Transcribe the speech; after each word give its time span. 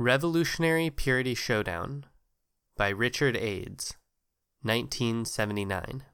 Revolutionary 0.00 0.90
Purity 0.90 1.34
Showdown 1.34 2.04
by 2.76 2.88
Richard 2.90 3.36
Aids, 3.36 3.96
1979. 4.62 6.04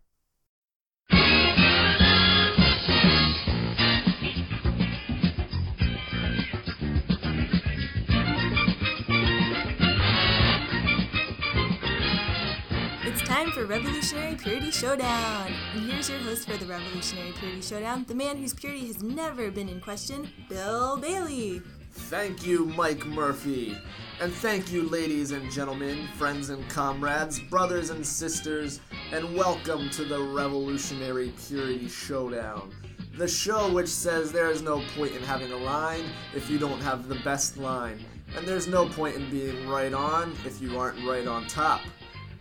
It's 13.03 13.21
time 13.21 13.51
for 13.51 13.67
Revolutionary 13.67 14.37
Purity 14.37 14.71
Showdown! 14.71 15.53
And 15.75 15.91
here's 15.91 16.09
your 16.09 16.21
host 16.21 16.49
for 16.49 16.57
the 16.57 16.65
Revolutionary 16.65 17.33
Purity 17.33 17.61
Showdown, 17.61 18.07
the 18.09 18.15
man 18.15 18.39
whose 18.39 18.55
purity 18.55 18.87
has 18.87 19.03
never 19.03 19.51
been 19.51 19.69
in 19.69 19.83
question, 19.83 20.31
Bill 20.49 20.97
Bailey. 20.97 21.61
Thank 21.95 22.45
you, 22.45 22.67
Mike 22.67 23.07
Murphy. 23.07 23.79
And 24.21 24.33
thank 24.33 24.73
you, 24.73 24.89
ladies 24.89 25.31
and 25.31 25.51
gentlemen, 25.51 26.09
friends 26.17 26.51
and 26.51 26.69
comrades, 26.69 27.39
brothers 27.39 27.91
and 27.91 28.05
sisters, 28.05 28.81
and 29.13 29.37
welcome 29.37 29.89
to 29.91 30.05
the 30.05 30.21
Revolutionary 30.21 31.33
Purity 31.47 31.89
Showdown. 31.89 32.73
The 33.17 33.29
show 33.29 33.73
which 33.73 33.89
says 33.89 34.33
there 34.33 34.51
is 34.51 34.61
no 34.61 34.83
point 34.97 35.15
in 35.15 35.23
having 35.23 35.53
a 35.53 35.57
line 35.57 36.05
if 36.35 36.51
you 36.51 36.59
don't 36.59 36.81
have 36.81 37.07
the 37.07 37.21
best 37.21 37.59
line, 37.59 38.05
and 38.37 38.45
there's 38.45 38.67
no 38.67 38.89
point 38.89 39.15
in 39.15 39.31
being 39.31 39.69
right 39.69 39.95
on 39.95 40.35
if 40.45 40.61
you 40.61 40.77
aren't 40.77 41.07
right 41.07 41.29
on 41.29 41.47
top. 41.47 41.81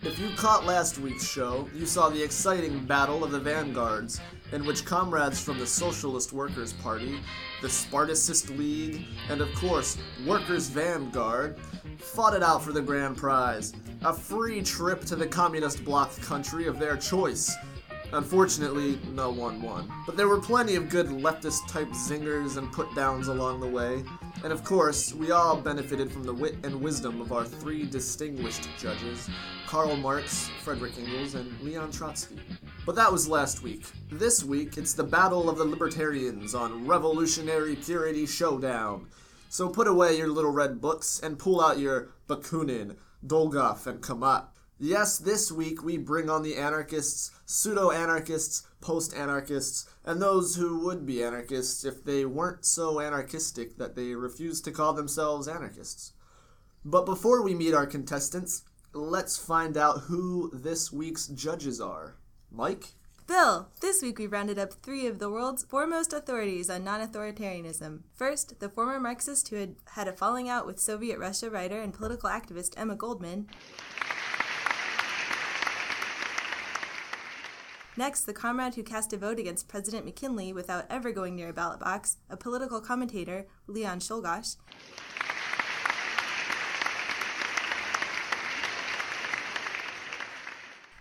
If 0.01 0.17
you 0.17 0.31
caught 0.35 0.65
last 0.65 0.97
week's 0.97 1.31
show, 1.31 1.69
you 1.75 1.85
saw 1.85 2.09
the 2.09 2.23
exciting 2.23 2.85
Battle 2.85 3.23
of 3.23 3.31
the 3.31 3.39
Vanguards, 3.39 4.19
in 4.51 4.65
which 4.65 4.85
comrades 4.85 5.39
from 5.39 5.57
the 5.57 5.65
Socialist 5.65 6.33
Workers' 6.33 6.73
Party, 6.73 7.19
the 7.61 7.69
Spartacist 7.69 8.49
League, 8.51 9.05
and 9.29 9.41
of 9.41 9.53
course, 9.55 9.97
Workers' 10.25 10.67
Vanguard, 10.67 11.57
fought 11.97 12.35
it 12.35 12.43
out 12.43 12.63
for 12.63 12.71
the 12.71 12.81
grand 12.81 13.17
prize 13.17 13.73
a 14.05 14.13
free 14.13 14.61
trip 14.61 15.05
to 15.05 15.15
the 15.15 15.25
communist 15.25 15.85
bloc 15.85 16.13
country 16.21 16.67
of 16.67 16.77
their 16.77 16.97
choice. 16.97 17.55
Unfortunately, 18.11 18.99
no 19.13 19.31
one 19.31 19.59
won. 19.61 19.91
But 20.05 20.17
there 20.17 20.27
were 20.27 20.39
plenty 20.39 20.75
of 20.75 20.89
good 20.89 21.07
leftist 21.07 21.67
type 21.67 21.87
zingers 21.89 22.57
and 22.57 22.71
put 22.71 22.93
downs 22.93 23.27
along 23.27 23.59
the 23.59 23.67
way. 23.67 24.03
And 24.43 24.53
of 24.53 24.63
course, 24.63 25.13
we 25.15 25.31
all 25.31 25.57
benefited 25.57 26.11
from 26.11 26.23
the 26.23 26.33
wit 26.33 26.57
and 26.63 26.79
wisdom 26.79 27.21
of 27.21 27.31
our 27.31 27.43
three 27.43 27.85
distinguished 27.85 28.67
judges 28.77 29.29
Karl 29.65 29.95
Marx, 29.95 30.49
Frederick 30.61 30.93
Engels, 30.99 31.33
and 31.33 31.59
Leon 31.61 31.91
Trotsky. 31.91 32.37
But 32.85 32.95
that 32.95 33.13
was 33.13 33.29
last 33.29 33.63
week. 33.63 33.85
This 34.11 34.43
week, 34.43 34.77
it's 34.77 34.93
the 34.93 35.05
Battle 35.05 35.49
of 35.49 35.57
the 35.57 35.63
Libertarians 35.63 36.53
on 36.53 36.85
Revolutionary 36.85 37.77
Purity 37.77 38.25
Showdown. 38.25 39.07
So 39.47 39.69
put 39.69 39.87
away 39.87 40.17
your 40.17 40.27
little 40.27 40.51
red 40.51 40.81
books 40.81 41.17
and 41.23 41.39
pull 41.39 41.61
out 41.61 41.79
your 41.79 42.09
Bakunin, 42.27 42.97
Dolgoff, 43.25 43.87
and 43.87 44.01
Camatte. 44.01 44.49
Yes, 44.79 45.17
this 45.17 45.49
week 45.49 45.81
we 45.81 45.97
bring 45.97 46.29
on 46.29 46.43
the 46.43 46.57
anarchists, 46.57 47.31
pseudo 47.45 47.89
anarchists, 47.91 48.67
post 48.81 49.15
anarchists, 49.15 49.87
and 50.03 50.21
those 50.21 50.57
who 50.57 50.79
would 50.79 51.05
be 51.05 51.23
anarchists 51.23 51.85
if 51.85 52.03
they 52.03 52.25
weren't 52.25 52.65
so 52.65 52.99
anarchistic 52.99 53.77
that 53.77 53.95
they 53.95 54.13
refused 54.13 54.65
to 54.65 54.71
call 54.71 54.91
themselves 54.91 55.47
anarchists. 55.47 56.11
But 56.83 57.05
before 57.05 57.43
we 57.43 57.55
meet 57.55 57.73
our 57.73 57.87
contestants, 57.87 58.63
let's 58.91 59.37
find 59.37 59.77
out 59.77 59.99
who 60.01 60.51
this 60.53 60.91
week's 60.91 61.27
judges 61.27 61.79
are. 61.79 62.17
Mike? 62.53 62.93
Bill, 63.25 63.69
this 63.81 64.03
week 64.03 64.19
we 64.19 64.27
rounded 64.27 64.59
up 64.59 64.73
three 64.73 65.07
of 65.07 65.17
the 65.17 65.29
world's 65.29 65.63
foremost 65.63 66.13
authorities 66.13 66.69
on 66.69 66.83
non 66.83 67.01
authoritarianism. 67.01 68.01
First, 68.13 68.59
the 68.59 68.69
former 68.69 68.99
Marxist 68.99 69.49
who 69.49 69.55
had 69.55 69.75
had 69.93 70.07
a 70.07 70.13
falling 70.13 70.49
out 70.49 70.67
with 70.67 70.79
Soviet 70.79 71.17
Russia 71.17 71.49
writer 71.49 71.81
and 71.81 71.93
political 71.93 72.29
activist 72.29 72.73
Emma 72.77 72.95
Goldman. 72.95 73.47
Next, 77.97 78.21
the 78.21 78.33
comrade 78.33 78.75
who 78.75 78.83
cast 78.83 79.13
a 79.13 79.17
vote 79.17 79.39
against 79.39 79.67
President 79.67 80.05
McKinley 80.05 80.53
without 80.53 80.85
ever 80.89 81.11
going 81.11 81.35
near 81.35 81.49
a 81.49 81.53
ballot 81.53 81.79
box, 81.79 82.17
a 82.29 82.37
political 82.37 82.81
commentator, 82.81 83.47
Leon 83.67 83.99
Czolgosz. 83.99 84.57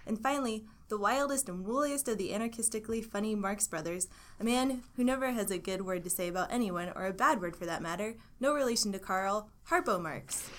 And 0.06 0.20
finally, 0.20 0.66
the 0.92 0.98
wildest 0.98 1.48
and 1.48 1.64
wooliest 1.64 2.06
of 2.06 2.18
the 2.18 2.32
anarchistically 2.32 3.02
funny 3.02 3.34
Marx 3.34 3.66
brothers, 3.66 4.08
a 4.38 4.44
man 4.44 4.82
who 4.94 5.02
never 5.02 5.32
has 5.32 5.50
a 5.50 5.56
good 5.56 5.80
word 5.80 6.04
to 6.04 6.10
say 6.10 6.28
about 6.28 6.52
anyone, 6.52 6.92
or 6.94 7.06
a 7.06 7.14
bad 7.14 7.40
word 7.40 7.56
for 7.56 7.64
that 7.64 7.80
matter, 7.80 8.14
no 8.40 8.52
relation 8.52 8.92
to 8.92 8.98
Karl, 8.98 9.48
Harpo 9.70 9.98
Marx. 9.98 10.50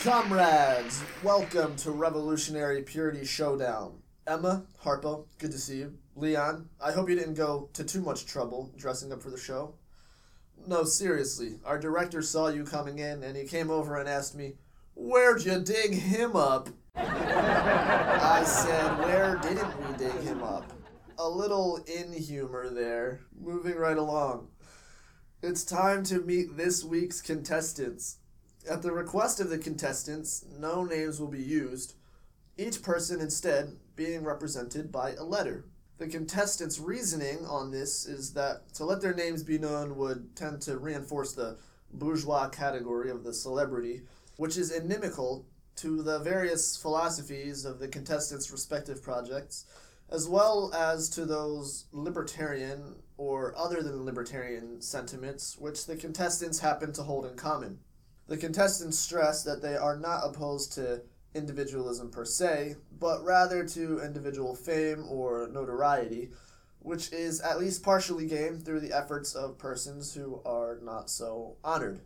Comrades, 0.00 1.02
welcome 1.22 1.74
to 1.76 1.92
Revolutionary 1.92 2.82
Purity 2.82 3.24
Showdown. 3.24 4.02
Emma, 4.26 4.66
Harpo, 4.84 5.24
good 5.38 5.52
to 5.52 5.58
see 5.58 5.78
you. 5.78 5.94
Leon, 6.14 6.68
I 6.78 6.92
hope 6.92 7.08
you 7.08 7.14
didn't 7.16 7.34
go 7.34 7.70
to 7.72 7.84
too 7.84 8.02
much 8.02 8.26
trouble 8.26 8.70
dressing 8.76 9.14
up 9.14 9.22
for 9.22 9.30
the 9.30 9.38
show. 9.38 9.76
No, 10.66 10.84
seriously, 10.84 11.58
our 11.66 11.78
director 11.78 12.22
saw 12.22 12.48
you 12.48 12.64
coming 12.64 12.98
in 12.98 13.22
and 13.22 13.36
he 13.36 13.44
came 13.44 13.70
over 13.70 13.98
and 13.98 14.08
asked 14.08 14.34
me, 14.34 14.54
Where'd 14.94 15.44
you 15.44 15.60
dig 15.60 15.92
him 15.92 16.36
up? 16.36 16.70
I 16.96 18.44
said, 18.46 18.98
Where 18.98 19.36
didn't 19.36 19.76
we 19.78 19.96
dig 19.98 20.22
him 20.22 20.42
up? 20.42 20.72
A 21.18 21.28
little 21.28 21.84
in 21.86 22.14
humor 22.14 22.70
there. 22.70 23.20
Moving 23.38 23.76
right 23.76 23.98
along. 23.98 24.48
It's 25.42 25.64
time 25.64 26.02
to 26.04 26.22
meet 26.22 26.56
this 26.56 26.82
week's 26.82 27.20
contestants. 27.20 28.16
At 28.68 28.80
the 28.80 28.92
request 28.92 29.40
of 29.40 29.50
the 29.50 29.58
contestants, 29.58 30.46
no 30.58 30.82
names 30.84 31.20
will 31.20 31.28
be 31.28 31.42
used, 31.42 31.94
each 32.56 32.80
person 32.80 33.20
instead 33.20 33.76
being 33.96 34.24
represented 34.24 34.90
by 34.90 35.12
a 35.12 35.24
letter. 35.24 35.66
The 35.96 36.08
contestants' 36.08 36.80
reasoning 36.80 37.46
on 37.46 37.70
this 37.70 38.04
is 38.04 38.32
that 38.32 38.74
to 38.74 38.84
let 38.84 39.00
their 39.00 39.14
names 39.14 39.44
be 39.44 39.58
known 39.58 39.96
would 39.96 40.34
tend 40.34 40.60
to 40.62 40.78
reinforce 40.78 41.32
the 41.32 41.56
bourgeois 41.92 42.48
category 42.48 43.10
of 43.10 43.22
the 43.22 43.32
celebrity, 43.32 44.02
which 44.36 44.56
is 44.56 44.72
inimical 44.72 45.46
to 45.76 46.02
the 46.02 46.18
various 46.18 46.76
philosophies 46.76 47.64
of 47.64 47.78
the 47.78 47.88
contestants' 47.88 48.50
respective 48.50 49.02
projects, 49.02 49.66
as 50.10 50.28
well 50.28 50.72
as 50.74 51.08
to 51.10 51.24
those 51.24 51.86
libertarian 51.92 52.96
or 53.16 53.56
other 53.56 53.82
than 53.82 54.04
libertarian 54.04 54.80
sentiments 54.80 55.56
which 55.58 55.86
the 55.86 55.96
contestants 55.96 56.58
happen 56.58 56.92
to 56.92 57.02
hold 57.02 57.24
in 57.24 57.36
common. 57.36 57.78
The 58.26 58.36
contestants 58.36 58.98
stress 58.98 59.44
that 59.44 59.62
they 59.62 59.76
are 59.76 59.96
not 59.96 60.22
opposed 60.24 60.72
to 60.72 61.02
individualism 61.34 62.10
per 62.10 62.24
se, 62.24 62.76
but 62.98 63.24
rather 63.24 63.66
to 63.68 64.00
individual 64.00 64.54
fame 64.54 65.04
or 65.08 65.48
notoriety, 65.52 66.30
which 66.80 67.12
is 67.12 67.40
at 67.40 67.58
least 67.58 67.82
partially 67.82 68.26
gained 68.26 68.64
through 68.64 68.80
the 68.80 68.92
efforts 68.92 69.34
of 69.34 69.58
persons 69.58 70.14
who 70.14 70.40
are 70.44 70.78
not 70.82 71.10
so 71.10 71.56
honored. 71.64 72.00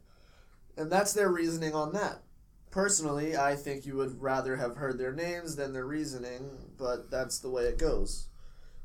And 0.76 0.90
that's 0.90 1.12
their 1.12 1.30
reasoning 1.30 1.74
on 1.74 1.92
that. 1.92 2.22
Personally, 2.70 3.36
I 3.36 3.56
think 3.56 3.86
you 3.86 3.96
would 3.96 4.20
rather 4.20 4.56
have 4.56 4.76
heard 4.76 4.98
their 4.98 5.12
names 5.12 5.56
than 5.56 5.72
their 5.72 5.86
reasoning, 5.86 6.72
but 6.76 7.10
that's 7.10 7.38
the 7.38 7.50
way 7.50 7.64
it 7.64 7.78
goes. 7.78 8.28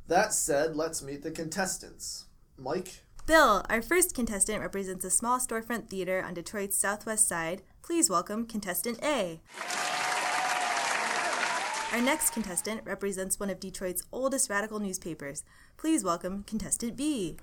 That 0.08 0.34
said, 0.34 0.76
let's 0.76 1.04
meet 1.04 1.22
the 1.22 1.32
contestants. 1.32 2.26
Mike? 2.58 3.04
Bill, 3.26 3.64
our 3.70 3.82
first 3.82 4.16
contestant 4.16 4.62
represents 4.62 5.06
a 5.06 5.10
small 5.10 5.40
storefront 5.40 5.90
theater 5.90 6.22
on 6.22 6.34
Detroit's 6.34 6.76
southwest 6.76 7.28
side. 7.28 7.62
Please 7.82 8.10
welcome 8.10 8.46
contestant 8.46 9.00
A. 9.04 9.42
Our 11.94 12.02
next 12.02 12.32
contestant 12.32 12.82
represents 12.86 13.40
one 13.40 13.52
of 13.52 13.60
Detroit's 13.60 14.02
oldest 14.12 14.50
radical 14.50 14.80
newspapers. 14.80 15.44
Please 15.78 16.04
welcome 16.04 16.42
contestant 16.48 16.98
B. 16.98 17.38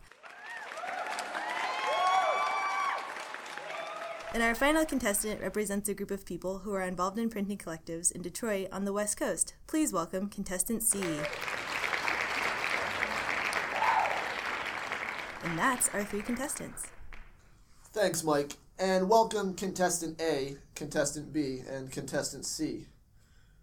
And 4.34 4.42
our 4.42 4.56
final 4.56 4.84
contestant 4.84 5.40
represents 5.40 5.88
a 5.88 5.94
group 5.94 6.10
of 6.10 6.26
people 6.26 6.58
who 6.58 6.72
are 6.74 6.82
involved 6.82 7.16
in 7.16 7.30
printing 7.30 7.58
collectives 7.58 8.10
in 8.10 8.22
Detroit 8.22 8.66
on 8.72 8.84
the 8.84 8.92
West 8.92 9.16
Coast. 9.16 9.54
Please 9.68 9.92
welcome 9.92 10.28
contestant 10.28 10.82
C. 10.82 11.00
And 15.44 15.56
that's 15.56 15.88
our 15.90 16.02
three 16.02 16.22
contestants. 16.22 16.88
Thanks, 17.92 18.24
Mike. 18.24 18.54
And 18.80 19.08
welcome 19.08 19.54
contestant 19.54 20.20
A, 20.20 20.56
contestant 20.74 21.32
B, 21.32 21.60
and 21.70 21.92
contestant 21.92 22.44
C. 22.44 22.86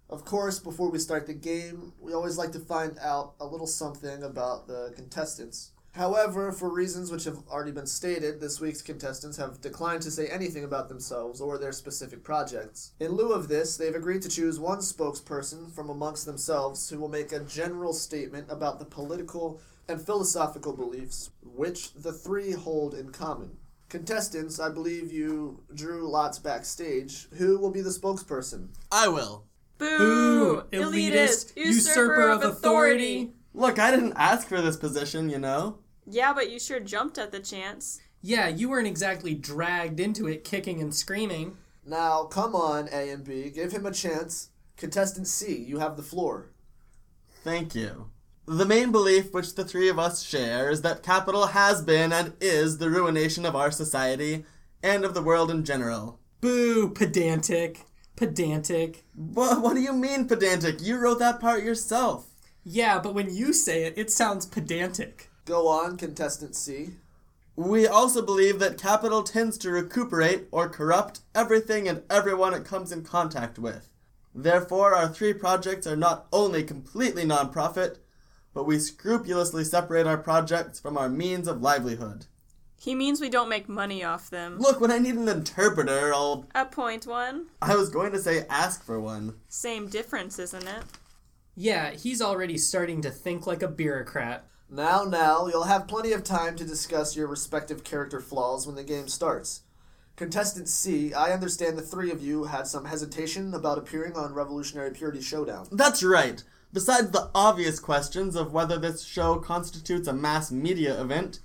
Of 0.09 0.23
course, 0.23 0.59
before 0.59 0.89
we 0.89 0.99
start 0.99 1.27
the 1.27 1.33
game, 1.33 1.93
we 1.99 2.13
always 2.13 2.37
like 2.37 2.53
to 2.53 2.59
find 2.59 2.97
out 2.99 3.33
a 3.39 3.45
little 3.45 3.67
something 3.67 4.23
about 4.23 4.67
the 4.67 4.93
contestants. 4.95 5.71
However, 5.91 6.51
for 6.51 6.69
reasons 6.69 7.11
which 7.11 7.23
have 7.23 7.39
already 7.49 7.71
been 7.71 7.87
stated, 7.87 8.39
this 8.39 8.61
week's 8.61 8.81
contestants 8.81 9.37
have 9.37 9.59
declined 9.59 10.03
to 10.03 10.11
say 10.11 10.27
anything 10.27 10.63
about 10.63 10.89
themselves 10.89 11.41
or 11.41 11.57
their 11.57 11.71
specific 11.71 12.23
projects. 12.23 12.93
In 12.99 13.13
lieu 13.13 13.33
of 13.33 13.47
this, 13.47 13.75
they've 13.75 13.95
agreed 13.95 14.21
to 14.21 14.29
choose 14.29 14.59
one 14.59 14.77
spokesperson 14.77 15.71
from 15.71 15.89
amongst 15.89 16.25
themselves 16.25 16.89
who 16.89 16.99
will 16.99 17.09
make 17.09 17.31
a 17.31 17.39
general 17.39 17.93
statement 17.93 18.45
about 18.49 18.79
the 18.79 18.85
political, 18.85 19.59
and 19.89 20.01
philosophical 20.01 20.75
beliefs, 20.75 21.31
which 21.41 21.93
the 21.93 22.13
three 22.13 22.51
hold 22.51 22.93
in 22.93 23.11
common. 23.11 23.57
Contestants, 23.89 24.59
I 24.59 24.69
believe 24.69 25.11
you 25.13 25.63
drew 25.73 26.09
lots 26.09 26.39
backstage. 26.39 27.27
Who 27.37 27.57
will 27.57 27.71
be 27.71 27.81
the 27.81 27.89
spokesperson? 27.89 28.67
I 28.91 29.07
will. 29.07 29.45
Boo! 29.77 30.63
Elitist, 30.71 31.55
usurper 31.55 32.29
of 32.29 32.43
authority. 32.43 33.33
Look, 33.53 33.79
I 33.79 33.91
didn't 33.91 34.13
ask 34.15 34.47
for 34.47 34.61
this 34.61 34.77
position, 34.77 35.29
you 35.29 35.39
know? 35.39 35.79
Yeah, 36.05 36.33
but 36.33 36.49
you 36.49 36.59
sure 36.59 36.79
jumped 36.79 37.17
at 37.17 37.31
the 37.31 37.39
chance. 37.39 37.99
Yeah, 38.21 38.47
you 38.47 38.69
weren't 38.69 38.87
exactly 38.87 39.33
dragged 39.35 39.99
into 39.99 40.27
it 40.27 40.43
kicking 40.43 40.81
and 40.81 40.93
screaming. 40.93 41.57
Now, 41.85 42.23
come 42.23 42.55
on, 42.55 42.89
A 42.91 43.09
and 43.09 43.23
B. 43.23 43.49
Give 43.49 43.71
him 43.71 43.85
a 43.85 43.91
chance. 43.91 44.49
Contestant 44.75 45.27
C, 45.27 45.55
you 45.55 45.79
have 45.79 45.97
the 45.97 46.03
floor. 46.03 46.51
Thank 47.43 47.73
you. 47.73 48.09
The 48.45 48.65
main 48.65 48.91
belief 48.91 49.33
which 49.33 49.55
the 49.55 49.65
three 49.65 49.89
of 49.89 49.99
us 49.99 50.23
share 50.23 50.69
is 50.69 50.81
that 50.81 51.03
capital 51.03 51.47
has 51.47 51.81
been 51.81 52.13
and 52.13 52.33
is 52.39 52.77
the 52.77 52.89
ruination 52.89 53.45
of 53.45 53.55
our 53.55 53.71
society 53.71 54.45
and 54.83 55.03
of 55.03 55.13
the 55.13 55.21
world 55.21 55.49
in 55.49 55.65
general. 55.65 56.19
Boo, 56.39 56.89
pedantic. 56.89 57.86
Pedantic. 58.17 59.05
What, 59.13 59.61
what 59.61 59.75
do 59.75 59.79
you 59.79 59.93
mean, 59.93 60.27
pedantic? 60.27 60.81
You 60.81 60.97
wrote 60.97 61.19
that 61.19 61.39
part 61.39 61.63
yourself. 61.63 62.25
Yeah, 62.63 62.99
but 62.99 63.13
when 63.13 63.33
you 63.33 63.53
say 63.53 63.83
it, 63.83 63.93
it 63.95 64.11
sounds 64.11 64.47
pedantic. 64.47 65.29
Go 65.45 65.67
on, 65.67 65.97
contestant 65.97 66.55
C. 66.55 66.95
We 67.55 67.87
also 67.87 68.23
believe 68.23 68.57
that 68.59 68.79
capital 68.79 69.21
tends 69.21 69.57
to 69.59 69.69
recuperate 69.69 70.47
or 70.51 70.67
corrupt 70.67 71.21
everything 71.35 71.87
and 71.87 72.01
everyone 72.09 72.55
it 72.55 72.65
comes 72.65 72.91
in 72.91 73.03
contact 73.03 73.59
with. 73.59 73.87
Therefore, 74.33 74.95
our 74.95 75.07
three 75.07 75.33
projects 75.33 75.85
are 75.85 75.95
not 75.95 76.25
only 76.33 76.63
completely 76.63 77.23
non-profit, 77.23 78.03
but 78.51 78.65
we 78.65 78.79
scrupulously 78.79 79.63
separate 79.63 80.07
our 80.07 80.17
projects 80.17 80.79
from 80.79 80.97
our 80.97 81.07
means 81.07 81.47
of 81.47 81.61
livelihood. 81.61 82.25
He 82.79 82.93
means 82.95 83.19
we 83.19 83.29
don't 83.29 83.49
make 83.49 83.67
money 83.67 84.03
off 84.03 84.29
them. 84.29 84.59
Look, 84.59 84.79
when 84.79 84.91
I 84.91 84.99
need 84.99 85.15
an 85.15 85.27
interpreter, 85.27 86.13
I'll. 86.13 86.45
Appoint 86.53 87.05
point 87.05 87.07
one, 87.07 87.47
I 87.61 87.75
was 87.75 87.89
going 87.89 88.11
to 88.11 88.19
say 88.19 88.45
ask 88.49 88.83
for 88.83 88.99
one. 88.99 89.35
same 89.47 89.89
difference, 89.89 90.37
isn't 90.39 90.67
it? 90.67 90.83
Yeah, 91.55 91.91
he's 91.91 92.21
already 92.21 92.57
starting 92.57 93.01
to 93.01 93.09
think 93.09 93.47
like 93.47 93.63
a 93.63 93.67
bureaucrat. 93.67 94.45
Now, 94.69 95.05
now, 95.05 95.47
you'll 95.47 95.63
have 95.63 95.87
plenty 95.87 96.11
of 96.11 96.23
time 96.23 96.55
to 96.57 96.65
discuss 96.65 97.15
your 97.15 97.27
respective 97.27 97.83
character 97.83 98.19
flaws 98.19 98.67
when 98.67 98.75
the 98.75 98.83
game 98.83 99.07
starts. 99.07 99.61
Contestant 100.17 100.67
C, 100.67 101.13
I 101.13 101.31
understand 101.31 101.77
the 101.77 101.81
three 101.81 102.11
of 102.11 102.21
you 102.21 102.45
had 102.45 102.67
some 102.67 102.85
hesitation 102.85 103.53
about 103.53 103.77
appearing 103.77 104.15
on 104.15 104.33
Revolutionary 104.33 104.91
Purity 104.91 105.21
Showdown. 105.21 105.67
That's 105.71 106.03
right. 106.03 106.43
Besides 106.73 107.11
the 107.11 107.29
obvious 107.33 107.79
questions 107.79 108.35
of 108.35 108.51
whether 108.51 108.77
this 108.77 109.03
show 109.03 109.37
constitutes 109.37 110.07
a 110.07 110.13
mass 110.13 110.51
media 110.51 110.99
event, 110.99 111.39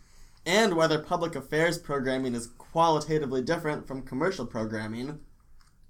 and 0.45 0.75
whether 0.75 0.99
public 0.99 1.37
affairs 1.37 1.79
programming 1.79 2.35
is 2.35 2.49
qualitatively 2.59 3.43
different 3.43 3.87
from 3.87 4.03
commercial 4.03 4.47
programming, 4.47 5.21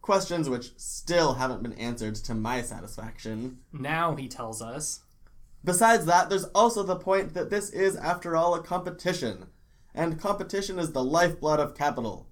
questions 0.00 0.48
which 0.48 0.72
still 0.76 1.34
haven't 1.34 1.62
been 1.62 1.72
answered 1.74 2.14
to 2.16 2.34
my 2.34 2.60
satisfaction. 2.60 3.58
Now 3.72 4.16
he 4.16 4.28
tells 4.28 4.60
us. 4.60 5.00
Besides 5.64 6.06
that, 6.06 6.28
there's 6.28 6.44
also 6.46 6.82
the 6.82 6.96
point 6.96 7.34
that 7.34 7.50
this 7.50 7.70
is, 7.70 7.96
after 7.96 8.36
all, 8.36 8.54
a 8.54 8.62
competition, 8.62 9.46
and 9.94 10.20
competition 10.20 10.78
is 10.78 10.92
the 10.92 11.04
lifeblood 11.04 11.60
of 11.60 11.76
capital. 11.76 12.26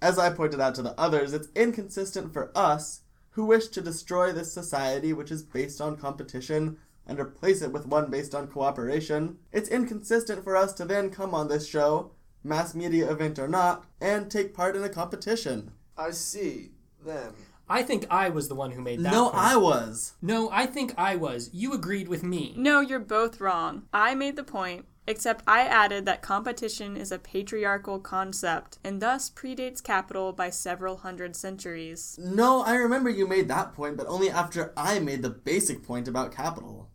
As 0.00 0.18
I 0.18 0.30
pointed 0.30 0.60
out 0.60 0.76
to 0.76 0.82
the 0.82 0.98
others, 0.98 1.32
it's 1.32 1.48
inconsistent 1.54 2.32
for 2.32 2.56
us, 2.56 3.00
who 3.30 3.44
wish 3.44 3.68
to 3.68 3.80
destroy 3.80 4.32
this 4.32 4.52
society 4.52 5.12
which 5.12 5.30
is 5.30 5.42
based 5.42 5.80
on 5.80 5.96
competition 5.96 6.78
and 7.10 7.18
replace 7.18 7.60
it 7.60 7.72
with 7.72 7.88
one 7.88 8.08
based 8.08 8.36
on 8.36 8.46
cooperation. 8.46 9.36
It's 9.52 9.68
inconsistent 9.68 10.44
for 10.44 10.56
us 10.56 10.72
to 10.74 10.84
then 10.84 11.10
come 11.10 11.34
on 11.34 11.48
this 11.48 11.66
show, 11.66 12.12
mass 12.44 12.72
media 12.72 13.10
event 13.10 13.36
or 13.38 13.48
not, 13.48 13.84
and 14.00 14.30
take 14.30 14.54
part 14.54 14.76
in 14.76 14.84
a 14.84 14.88
competition. 14.88 15.72
I 15.98 16.12
see. 16.12 16.70
Then. 17.04 17.32
I 17.68 17.82
think 17.82 18.06
I 18.10 18.28
was 18.28 18.48
the 18.48 18.54
one 18.54 18.70
who 18.70 18.80
made 18.80 19.00
that 19.00 19.12
no, 19.12 19.30
point. 19.30 19.42
I 19.42 19.56
was. 19.56 20.14
No, 20.22 20.50
I 20.50 20.66
think 20.66 20.94
I 20.96 21.16
was. 21.16 21.50
You 21.52 21.72
agreed 21.72 22.06
with 22.08 22.22
me. 22.22 22.54
No, 22.56 22.80
you're 22.80 23.00
both 23.00 23.40
wrong. 23.40 23.82
I 23.92 24.14
made 24.14 24.36
the 24.36 24.44
point, 24.44 24.86
except 25.06 25.44
I 25.48 25.62
added 25.62 26.04
that 26.06 26.22
competition 26.22 26.96
is 26.96 27.10
a 27.10 27.18
patriarchal 27.18 27.98
concept 27.98 28.78
and 28.84 29.02
thus 29.02 29.30
predates 29.30 29.82
capital 29.82 30.32
by 30.32 30.50
several 30.50 30.98
hundred 30.98 31.34
centuries. 31.34 32.18
No, 32.22 32.62
I 32.62 32.74
remember 32.74 33.10
you 33.10 33.26
made 33.26 33.48
that 33.48 33.72
point, 33.72 33.96
but 33.96 34.06
only 34.06 34.30
after 34.30 34.72
I 34.76 35.00
made 35.00 35.22
the 35.22 35.30
basic 35.30 35.82
point 35.82 36.06
about 36.06 36.32
capital. 36.32 36.88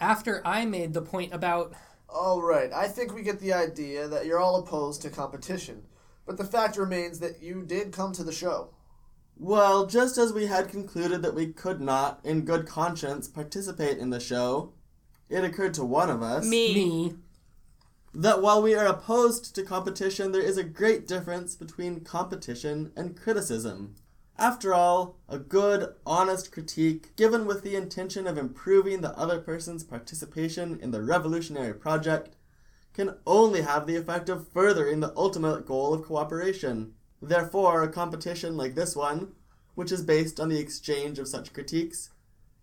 After 0.00 0.40
I 0.46 0.64
made 0.64 0.94
the 0.94 1.02
point 1.02 1.34
about. 1.34 1.74
Alright, 2.08 2.72
I 2.72 2.88
think 2.88 3.14
we 3.14 3.22
get 3.22 3.38
the 3.38 3.52
idea 3.52 4.08
that 4.08 4.26
you're 4.26 4.40
all 4.40 4.56
opposed 4.56 5.02
to 5.02 5.10
competition, 5.10 5.82
but 6.26 6.38
the 6.38 6.44
fact 6.44 6.76
remains 6.76 7.20
that 7.20 7.42
you 7.42 7.62
did 7.62 7.92
come 7.92 8.12
to 8.14 8.24
the 8.24 8.32
show. 8.32 8.70
Well, 9.36 9.86
just 9.86 10.18
as 10.18 10.32
we 10.32 10.46
had 10.46 10.68
concluded 10.68 11.22
that 11.22 11.34
we 11.34 11.52
could 11.52 11.80
not, 11.80 12.20
in 12.24 12.44
good 12.44 12.66
conscience, 12.66 13.28
participate 13.28 13.98
in 13.98 14.10
the 14.10 14.20
show, 14.20 14.72
it 15.28 15.44
occurred 15.44 15.74
to 15.74 15.84
one 15.84 16.10
of 16.10 16.22
us 16.22 16.46
Me. 16.46 16.74
Me. 16.74 17.14
that 18.12 18.42
while 18.42 18.60
we 18.60 18.74
are 18.74 18.86
opposed 18.86 19.54
to 19.54 19.62
competition, 19.62 20.32
there 20.32 20.42
is 20.42 20.58
a 20.58 20.64
great 20.64 21.06
difference 21.06 21.54
between 21.54 22.00
competition 22.00 22.90
and 22.96 23.16
criticism. 23.16 23.94
After 24.40 24.72
all, 24.72 25.18
a 25.28 25.38
good, 25.38 25.96
honest 26.06 26.50
critique, 26.50 27.14
given 27.14 27.44
with 27.44 27.62
the 27.62 27.76
intention 27.76 28.26
of 28.26 28.38
improving 28.38 29.02
the 29.02 29.14
other 29.18 29.38
person's 29.38 29.84
participation 29.84 30.78
in 30.80 30.92
the 30.92 31.02
revolutionary 31.02 31.74
project, 31.74 32.36
can 32.94 33.16
only 33.26 33.60
have 33.60 33.86
the 33.86 33.96
effect 33.96 34.30
of 34.30 34.48
furthering 34.48 35.00
the 35.00 35.12
ultimate 35.14 35.66
goal 35.66 35.92
of 35.92 36.06
cooperation. 36.06 36.94
Therefore, 37.20 37.82
a 37.82 37.92
competition 37.92 38.56
like 38.56 38.74
this 38.74 38.96
one, 38.96 39.32
which 39.74 39.92
is 39.92 40.02
based 40.02 40.40
on 40.40 40.48
the 40.48 40.58
exchange 40.58 41.18
of 41.18 41.28
such 41.28 41.52
critiques, 41.52 42.08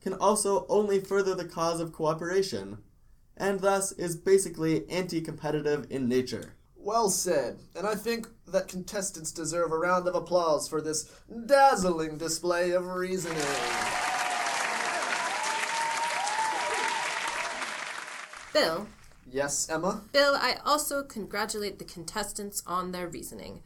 can 0.01 0.15
also 0.15 0.65
only 0.69 0.99
further 0.99 1.35
the 1.35 1.45
cause 1.45 1.79
of 1.79 1.93
cooperation, 1.93 2.79
and 3.37 3.59
thus 3.59 3.91
is 3.91 4.15
basically 4.15 4.89
anti 4.89 5.21
competitive 5.21 5.85
in 5.91 6.09
nature. 6.09 6.55
Well 6.79 7.09
said, 7.09 7.59
and 7.75 7.85
I 7.85 7.95
think 7.95 8.27
that 8.47 8.67
contestants 8.67 9.31
deserve 9.31 9.71
a 9.71 9.77
round 9.77 10.07
of 10.07 10.15
applause 10.15 10.67
for 10.67 10.81
this 10.81 11.11
dazzling 11.45 12.17
display 12.17 12.71
of 12.71 12.85
reasoning. 12.87 13.37
Bill, 18.53 18.87
Yes, 19.31 19.69
Emma? 19.69 20.01
Bill, 20.13 20.35
I 20.35 20.57
also 20.65 21.03
congratulate 21.03 21.79
the 21.79 21.85
contestants 21.85 22.63
on 22.65 22.91
their 22.91 23.07
reasoning. 23.07 23.61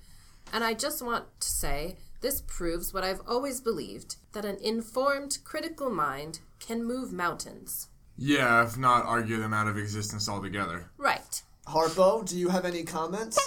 And 0.51 0.63
I 0.63 0.73
just 0.73 1.01
want 1.01 1.25
to 1.39 1.47
say 1.47 1.97
this 2.21 2.41
proves 2.41 2.93
what 2.93 3.03
I've 3.03 3.21
always 3.27 3.61
believed 3.61 4.15
that 4.33 4.45
an 4.45 4.57
informed, 4.61 5.39
critical 5.43 5.89
mind 5.89 6.39
can 6.59 6.83
move 6.83 7.13
mountains. 7.13 7.87
Yeah, 8.17 8.65
if 8.65 8.77
not 8.77 9.05
argue 9.05 9.37
them 9.37 9.53
out 9.53 9.67
of 9.67 9.77
existence 9.77 10.27
altogether. 10.27 10.89
Right. 10.97 11.41
Harpo, 11.71 12.27
do 12.27 12.37
you 12.37 12.49
have 12.49 12.65
any 12.65 12.83
comments? 12.83 13.39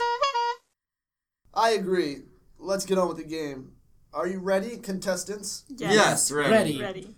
I 1.52 1.70
agree. 1.70 2.22
Let's 2.58 2.86
get 2.86 2.96
on 2.96 3.08
with 3.08 3.18
the 3.18 3.24
game. 3.24 3.72
Are 4.14 4.26
you 4.26 4.38
ready, 4.38 4.78
contestants? 4.78 5.64
Yes, 5.68 6.30
ready. 6.30 6.50
Ready. 6.50 6.80
Ready. 6.80 7.14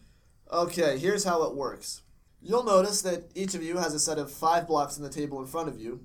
Okay, 0.51 0.99
here's 0.99 1.23
how 1.23 1.45
it 1.45 1.55
works. 1.55 2.03
You'll 2.43 2.65
notice 2.65 3.03
that 3.03 3.31
each 3.37 3.55
of 3.55 3.63
you 3.63 3.77
has 3.77 3.95
a 3.95 4.01
set 4.01 4.19
of 4.19 4.33
five 4.33 4.67
blocks 4.67 4.97
on 4.97 5.05
the 5.05 5.09
table 5.09 5.41
in 5.41 5.47
front 5.47 5.69
of 5.69 5.79
you. 5.79 6.05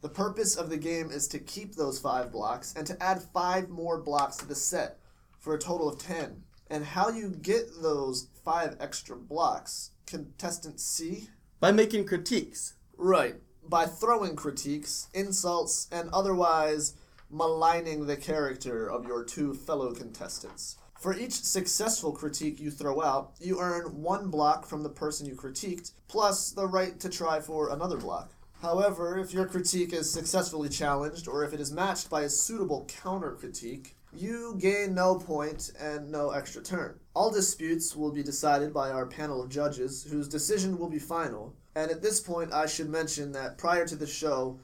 The 0.00 0.08
purpose 0.08 0.56
of 0.56 0.68
the 0.68 0.78
game 0.78 1.10
is 1.12 1.28
to 1.28 1.38
keep 1.38 1.76
those 1.76 2.00
five 2.00 2.32
blocks 2.32 2.74
and 2.76 2.84
to 2.88 3.00
add 3.00 3.22
five 3.22 3.68
more 3.68 4.00
blocks 4.00 4.36
to 4.38 4.48
the 4.48 4.56
set 4.56 4.98
for 5.38 5.54
a 5.54 5.58
total 5.58 5.88
of 5.88 5.98
ten. 5.98 6.42
And 6.68 6.84
how 6.84 7.10
you 7.10 7.30
get 7.30 7.82
those 7.82 8.28
five 8.44 8.76
extra 8.80 9.14
blocks, 9.14 9.90
contestant 10.06 10.80
C? 10.80 11.28
By 11.60 11.70
making 11.70 12.06
critiques. 12.06 12.74
Right, 12.96 13.36
by 13.68 13.86
throwing 13.86 14.36
critiques, 14.36 15.08
insults, 15.14 15.88
and 15.92 16.10
otherwise 16.12 16.94
maligning 17.30 18.06
the 18.06 18.16
character 18.16 18.90
of 18.90 19.06
your 19.06 19.24
two 19.24 19.54
fellow 19.54 19.92
contestants. 19.92 20.76
For 20.98 21.16
each 21.16 21.32
successful 21.32 22.12
critique 22.12 22.60
you 22.60 22.70
throw 22.70 23.00
out, 23.00 23.32
you 23.40 23.58
earn 23.60 24.02
one 24.02 24.28
block 24.28 24.66
from 24.66 24.82
the 24.82 24.90
person 24.90 25.26
you 25.26 25.34
critiqued, 25.34 25.92
plus 26.08 26.50
the 26.50 26.66
right 26.66 27.00
to 27.00 27.08
try 27.08 27.40
for 27.40 27.70
another 27.70 27.96
block. 27.96 28.32
However, 28.60 29.16
if 29.16 29.32
your 29.32 29.46
critique 29.46 29.94
is 29.94 30.12
successfully 30.12 30.68
challenged, 30.68 31.26
or 31.26 31.42
if 31.42 31.54
it 31.54 31.60
is 31.60 31.72
matched 31.72 32.10
by 32.10 32.22
a 32.22 32.28
suitable 32.28 32.84
counter 32.86 33.32
critique, 33.32 33.96
you 34.12 34.56
gain 34.58 34.94
no 34.94 35.14
point 35.14 35.72
and 35.80 36.10
no 36.10 36.30
extra 36.30 36.62
turn. 36.62 36.98
All 37.14 37.30
disputes 37.30 37.96
will 37.96 38.10
be 38.10 38.22
decided 38.22 38.74
by 38.74 38.90
our 38.90 39.06
panel 39.06 39.42
of 39.42 39.48
judges, 39.48 40.06
whose 40.10 40.28
decision 40.28 40.78
will 40.78 40.90
be 40.90 40.98
final. 40.98 41.54
And 41.74 41.90
at 41.90 42.02
this 42.02 42.20
point, 42.20 42.52
I 42.52 42.66
should 42.66 42.88
mention 42.88 43.32
that 43.32 43.58
prior 43.58 43.86
to 43.86 43.96
the 43.96 44.06
show, 44.06 44.60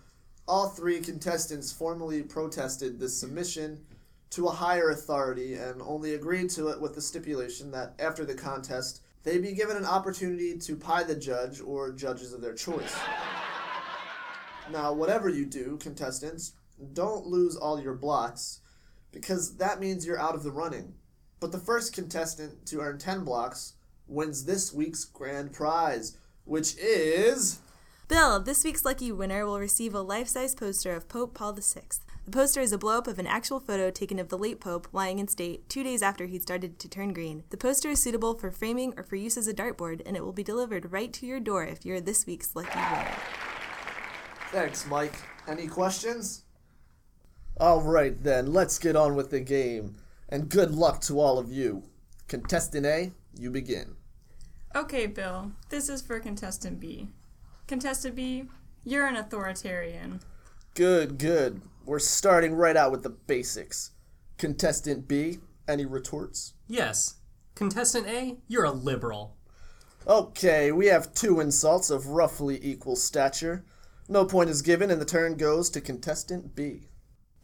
all 0.48 0.68
three 0.68 1.00
contestants 1.00 1.72
formally 1.72 2.22
protested 2.22 2.98
this 2.98 3.18
submission 3.18 3.84
to 4.30 4.48
a 4.48 4.52
higher 4.52 4.90
authority 4.90 5.54
and 5.54 5.80
only 5.82 6.14
agreed 6.14 6.50
to 6.50 6.68
it 6.68 6.80
with 6.80 6.94
the 6.94 7.00
stipulation 7.00 7.70
that 7.70 7.94
after 7.98 8.24
the 8.24 8.34
contest, 8.34 9.02
they 9.22 9.38
be 9.38 9.52
given 9.52 9.76
an 9.76 9.84
opportunity 9.84 10.56
to 10.56 10.76
pie 10.76 11.02
the 11.02 11.14
judge 11.14 11.60
or 11.60 11.92
judges 11.92 12.32
of 12.32 12.40
their 12.40 12.54
choice. 12.54 12.96
Now, 14.70 14.92
whatever 14.92 15.28
you 15.28 15.46
do, 15.46 15.78
contestants, 15.80 16.52
don't 16.92 17.26
lose 17.26 17.56
all 17.56 17.80
your 17.80 17.94
blocks, 17.94 18.60
because 19.12 19.56
that 19.56 19.80
means 19.80 20.04
you're 20.04 20.20
out 20.20 20.34
of 20.34 20.42
the 20.42 20.50
running. 20.50 20.94
But 21.40 21.52
the 21.52 21.58
first 21.58 21.92
contestant 21.92 22.66
to 22.66 22.80
earn 22.80 22.98
10 22.98 23.24
blocks 23.24 23.74
wins 24.08 24.44
this 24.44 24.72
week's 24.72 25.04
grand 25.04 25.52
prize, 25.52 26.16
which 26.46 26.76
is. 26.78 27.60
Bill, 28.08 28.40
this 28.40 28.64
week's 28.64 28.84
lucky 28.84 29.10
winner 29.10 29.44
will 29.44 29.58
receive 29.58 29.94
a 29.94 30.00
life 30.00 30.28
size 30.28 30.54
poster 30.54 30.94
of 30.94 31.08
Pope 31.08 31.34
Paul 31.34 31.52
VI. 31.54 31.82
The 32.24 32.30
poster 32.30 32.60
is 32.60 32.72
a 32.72 32.78
blow 32.78 32.98
up 32.98 33.06
of 33.06 33.18
an 33.18 33.26
actual 33.26 33.60
photo 33.60 33.90
taken 33.90 34.18
of 34.18 34.30
the 34.30 34.38
late 34.38 34.60
Pope 34.60 34.88
lying 34.92 35.18
in 35.18 35.28
state 35.28 35.68
two 35.68 35.84
days 35.84 36.02
after 36.02 36.26
he'd 36.26 36.42
started 36.42 36.78
to 36.78 36.88
turn 36.88 37.12
green. 37.12 37.44
The 37.50 37.56
poster 37.56 37.90
is 37.90 38.00
suitable 38.00 38.34
for 38.34 38.50
framing 38.50 38.94
or 38.96 39.02
for 39.02 39.16
use 39.16 39.36
as 39.36 39.46
a 39.46 39.54
dartboard, 39.54 40.02
and 40.06 40.16
it 40.16 40.24
will 40.24 40.32
be 40.32 40.42
delivered 40.42 40.92
right 40.92 41.12
to 41.12 41.26
your 41.26 41.40
door 41.40 41.64
if 41.64 41.84
you're 41.84 42.00
this 42.00 42.26
week's 42.26 42.56
lucky 42.56 42.78
winner. 42.78 43.14
Thanks, 44.50 44.86
Mike. 44.86 45.14
Any 45.46 45.66
questions? 45.66 46.44
Alright 47.60 48.22
then, 48.22 48.52
let's 48.52 48.78
get 48.78 48.96
on 48.96 49.14
with 49.14 49.30
the 49.30 49.40
game. 49.40 49.96
And 50.28 50.48
good 50.48 50.72
luck 50.72 51.00
to 51.02 51.20
all 51.20 51.38
of 51.38 51.52
you. 51.52 51.84
Contestant 52.28 52.86
A, 52.86 53.12
you 53.38 53.50
begin. 53.50 53.96
Okay, 54.76 55.06
Bill, 55.06 55.52
this 55.70 55.88
is 55.88 56.02
for 56.02 56.20
contestant 56.20 56.78
B. 56.78 57.08
Contestant 57.66 58.14
B, 58.14 58.44
you're 58.84 59.06
an 59.06 59.16
authoritarian. 59.16 60.20
Good, 60.74 61.16
good. 61.16 61.62
We're 61.86 61.98
starting 61.98 62.54
right 62.54 62.76
out 62.76 62.92
with 62.92 63.02
the 63.02 63.08
basics. 63.08 63.92
Contestant 64.36 65.08
B, 65.08 65.38
any 65.66 65.86
retorts? 65.86 66.52
Yes. 66.68 67.14
Contestant 67.54 68.06
A, 68.06 68.36
you're 68.48 68.64
a 68.64 68.70
liberal. 68.70 69.38
Okay, 70.06 70.70
we 70.70 70.88
have 70.88 71.14
two 71.14 71.40
insults 71.40 71.88
of 71.88 72.08
roughly 72.08 72.60
equal 72.62 72.96
stature. 72.96 73.64
No 74.10 74.26
point 74.26 74.50
is 74.50 74.60
given, 74.60 74.90
and 74.90 75.00
the 75.00 75.06
turn 75.06 75.38
goes 75.38 75.70
to 75.70 75.80
contestant 75.80 76.54
B. 76.54 76.88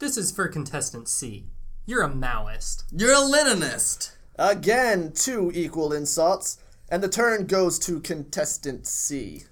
This 0.00 0.18
is 0.18 0.32
for 0.32 0.48
contestant 0.48 1.08
C. 1.08 1.46
You're 1.86 2.02
a 2.02 2.10
Maoist. 2.10 2.84
You're 2.92 3.14
a 3.14 3.16
Leninist. 3.16 4.12
Again, 4.38 5.12
two 5.14 5.50
equal 5.54 5.94
insults, 5.94 6.58
and 6.92 7.02
the 7.02 7.08
turn 7.08 7.46
goes 7.46 7.78
to 7.80 7.98
contestant 8.00 8.86
C. 8.86 9.44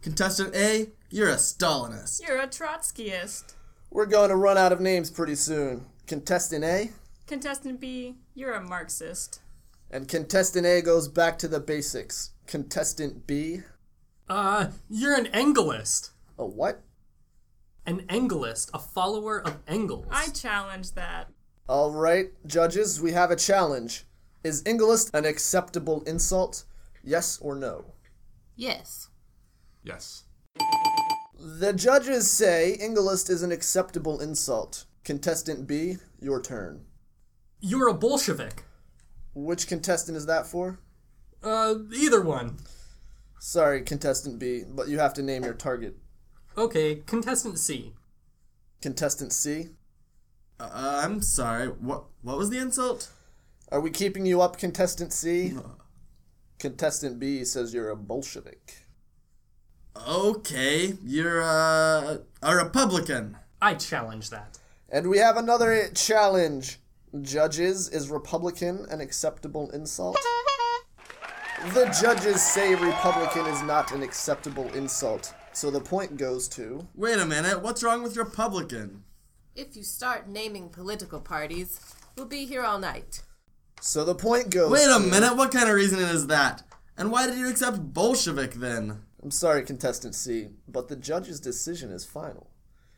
Contestant 0.00 0.54
A, 0.56 0.88
you're 1.10 1.28
a 1.28 1.36
Stalinist. 1.36 2.26
You're 2.26 2.40
a 2.40 2.46
Trotskyist. 2.48 3.52
We're 3.90 4.06
going 4.06 4.30
to 4.30 4.36
run 4.36 4.56
out 4.56 4.72
of 4.72 4.80
names 4.80 5.10
pretty 5.10 5.34
soon. 5.34 5.84
Contestant 6.06 6.64
A, 6.64 6.90
Contestant 7.26 7.78
B, 7.78 8.16
you're 8.34 8.54
a 8.54 8.62
Marxist. 8.62 9.40
and 9.90 10.08
contestant 10.08 10.64
A 10.66 10.80
goes 10.80 11.08
back 11.08 11.38
to 11.38 11.48
the 11.48 11.60
basics. 11.60 12.30
Contestant 12.46 13.26
B, 13.26 13.60
Uh, 14.28 14.68
you're 14.88 15.14
an 15.14 15.26
Engelist. 15.26 16.12
a 16.38 16.46
what? 16.46 16.82
An 17.84 18.04
Engelist, 18.08 18.70
a 18.72 18.78
follower 18.78 19.40
of 19.46 19.58
Engels. 19.66 20.06
I 20.10 20.28
challenge 20.28 20.92
that. 20.92 21.28
All 21.68 21.90
right, 21.92 22.30
judges, 22.46 22.98
we 23.00 23.12
have 23.12 23.30
a 23.30 23.36
challenge. 23.36 24.06
Is 24.42 24.62
Engelist 24.64 25.10
an 25.12 25.26
acceptable 25.26 26.02
insult? 26.06 26.64
Yes 27.02 27.38
or 27.40 27.54
no? 27.54 27.94
Yes. 28.56 29.08
Yes. 29.82 30.24
The 31.38 31.72
judges 31.72 32.30
say 32.30 32.74
Engelist 32.80 33.30
is 33.30 33.42
an 33.42 33.52
acceptable 33.52 34.20
insult. 34.20 34.84
Contestant 35.04 35.66
B, 35.66 35.96
your 36.20 36.42
turn. 36.42 36.84
You're 37.60 37.88
a 37.88 37.94
Bolshevik. 37.94 38.64
Which 39.34 39.68
contestant 39.68 40.16
is 40.16 40.26
that 40.26 40.46
for? 40.46 40.80
Uh, 41.42 41.76
either 41.94 42.20
one. 42.20 42.56
Sorry, 43.38 43.82
contestant 43.82 44.38
B, 44.40 44.64
but 44.68 44.88
you 44.88 44.98
have 44.98 45.14
to 45.14 45.22
name 45.22 45.44
your 45.44 45.54
target. 45.54 45.96
Okay, 46.56 46.96
contestant 47.06 47.58
C. 47.58 47.94
Contestant 48.82 49.32
C, 49.32 49.68
Uh, 50.58 51.00
I'm 51.04 51.22
sorry. 51.22 51.68
What 51.68 52.04
what 52.22 52.36
was 52.36 52.50
the 52.50 52.58
insult? 52.58 53.10
are 53.70 53.80
we 53.80 53.90
keeping 53.90 54.26
you 54.26 54.40
up, 54.40 54.56
contestant 54.58 55.12
C? 55.12 55.54
Contestant 56.58 57.18
B 57.18 57.44
says 57.44 57.72
you're 57.72 57.90
a 57.90 57.96
Bolshevik. 57.96 58.86
Okay, 60.06 60.94
you're 61.04 61.40
a 61.40 62.20
a 62.42 62.56
Republican. 62.56 63.36
I 63.60 63.74
challenge 63.74 64.30
that. 64.30 64.58
And 64.88 65.08
we 65.08 65.18
have 65.18 65.36
another 65.36 65.88
challenge. 65.94 66.78
Judges, 67.22 67.88
is 67.88 68.10
Republican 68.10 68.86
an 68.90 69.00
acceptable 69.00 69.70
insult? 69.70 70.18
The 71.72 71.86
judges 72.00 72.42
say 72.42 72.74
Republican 72.74 73.46
is 73.46 73.62
not 73.62 73.92
an 73.92 74.02
acceptable 74.02 74.68
insult. 74.74 75.34
So 75.52 75.70
the 75.70 75.80
point 75.80 76.16
goes 76.16 76.48
to. 76.50 76.86
Wait 76.94 77.18
a 77.18 77.26
minute. 77.26 77.62
What's 77.62 77.82
wrong 77.82 78.02
with 78.02 78.16
Republican? 78.16 79.02
If 79.56 79.76
you 79.76 79.82
start 79.82 80.28
naming 80.28 80.68
political 80.68 81.20
parties, 81.20 81.80
we'll 82.16 82.26
be 82.26 82.44
here 82.46 82.62
all 82.62 82.78
night. 82.78 83.22
So 83.80 84.04
the 84.04 84.14
point 84.14 84.50
goes. 84.50 84.70
Wait 84.70 84.84
a 84.88 84.94
to- 84.94 85.00
minute. 85.00 85.36
What 85.36 85.52
kind 85.52 85.68
of 85.68 85.74
reasoning 85.74 86.06
is 86.06 86.26
that? 86.28 86.62
And 86.96 87.10
why 87.12 87.26
did 87.26 87.38
you 87.38 87.48
accept 87.48 87.92
Bolshevik 87.94 88.54
then? 88.54 89.02
I'm 89.22 89.30
sorry, 89.30 89.64
contestant 89.64 90.14
C, 90.14 90.48
but 90.68 90.88
the 90.88 90.96
judge's 90.96 91.40
decision 91.40 91.90
is 91.90 92.04
final. 92.04 92.50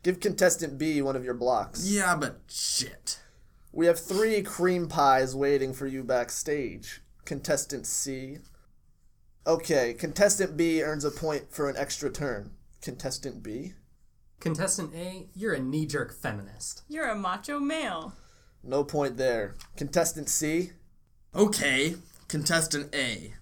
Give 0.03 0.19
contestant 0.19 0.77
B 0.77 1.01
one 1.01 1.15
of 1.15 1.23
your 1.23 1.33
blocks. 1.35 1.87
Yeah, 1.89 2.15
but 2.15 2.39
shit. 2.47 3.19
We 3.71 3.85
have 3.85 3.99
three 3.99 4.41
cream 4.41 4.87
pies 4.87 5.35
waiting 5.35 5.73
for 5.73 5.87
you 5.87 6.03
backstage. 6.03 7.01
Contestant 7.25 7.85
C. 7.87 8.39
Okay, 9.47 9.93
contestant 9.93 10.57
B 10.57 10.83
earns 10.83 11.05
a 11.05 11.11
point 11.11 11.51
for 11.51 11.69
an 11.69 11.77
extra 11.77 12.09
turn. 12.11 12.51
Contestant 12.81 13.41
B. 13.41 13.73
Contestant 14.39 14.93
A, 14.95 15.27
you're 15.35 15.53
a 15.53 15.59
knee 15.59 15.85
jerk 15.85 16.13
feminist. 16.13 16.83
You're 16.87 17.07
a 17.09 17.15
macho 17.15 17.59
male. 17.59 18.13
No 18.63 18.83
point 18.83 19.17
there. 19.17 19.55
Contestant 19.75 20.29
C. 20.29 20.71
Okay, 21.33 21.95
contestant 22.27 22.93
A. 22.93 23.33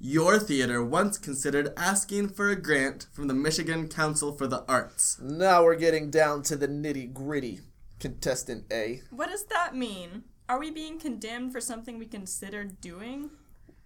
Your 0.00 0.38
theater 0.38 0.84
once 0.84 1.18
considered 1.18 1.72
asking 1.76 2.28
for 2.28 2.50
a 2.50 2.56
grant 2.56 3.06
from 3.12 3.26
the 3.26 3.34
Michigan 3.34 3.88
Council 3.88 4.32
for 4.32 4.46
the 4.46 4.64
Arts. 4.68 5.18
Now 5.20 5.64
we're 5.64 5.74
getting 5.74 6.10
down 6.10 6.42
to 6.44 6.56
the 6.56 6.68
nitty 6.68 7.12
gritty. 7.12 7.60
Contestant 7.98 8.64
A. 8.70 9.02
What 9.10 9.30
does 9.30 9.46
that 9.46 9.74
mean? 9.74 10.22
Are 10.48 10.60
we 10.60 10.70
being 10.70 11.00
condemned 11.00 11.52
for 11.52 11.60
something 11.60 11.98
we 11.98 12.06
considered 12.06 12.80
doing? 12.80 13.30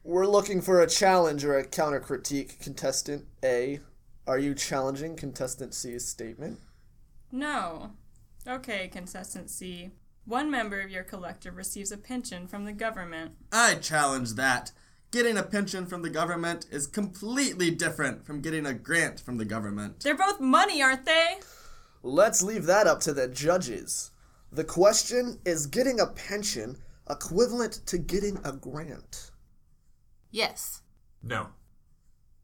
We're 0.04 0.26
looking 0.26 0.60
for 0.60 0.80
a 0.80 0.86
challenge 0.86 1.44
or 1.44 1.56
a 1.56 1.64
counter 1.64 2.00
critique. 2.00 2.60
Contestant 2.60 3.24
A. 3.42 3.80
Are 4.26 4.38
you 4.38 4.54
challenging 4.54 5.16
contestant 5.16 5.72
C's 5.72 6.06
statement? 6.06 6.58
No. 7.30 7.92
Okay, 8.46 8.88
contestant 8.88 9.48
C. 9.48 9.92
One 10.24 10.50
member 10.50 10.80
of 10.80 10.90
your 10.90 11.02
collective 11.02 11.56
receives 11.56 11.90
a 11.90 11.96
pension 11.96 12.46
from 12.46 12.64
the 12.64 12.72
government. 12.72 13.32
I 13.50 13.74
challenge 13.74 14.34
that. 14.34 14.70
Getting 15.10 15.36
a 15.36 15.42
pension 15.42 15.84
from 15.84 16.02
the 16.02 16.10
government 16.10 16.66
is 16.70 16.86
completely 16.86 17.70
different 17.70 18.24
from 18.24 18.40
getting 18.40 18.64
a 18.64 18.72
grant 18.72 19.20
from 19.20 19.36
the 19.36 19.44
government. 19.44 20.00
They're 20.00 20.16
both 20.16 20.40
money, 20.40 20.80
aren't 20.80 21.04
they? 21.04 21.38
Let's 22.02 22.42
leave 22.42 22.66
that 22.66 22.86
up 22.86 23.00
to 23.00 23.12
the 23.12 23.28
judges. 23.28 24.12
The 24.52 24.64
question 24.64 25.38
is 25.44 25.66
getting 25.66 25.98
a 25.98 26.06
pension 26.06 26.78
equivalent 27.10 27.80
to 27.86 27.98
getting 27.98 28.38
a 28.44 28.52
grant? 28.52 29.32
Yes. 30.30 30.82
No. 31.22 31.48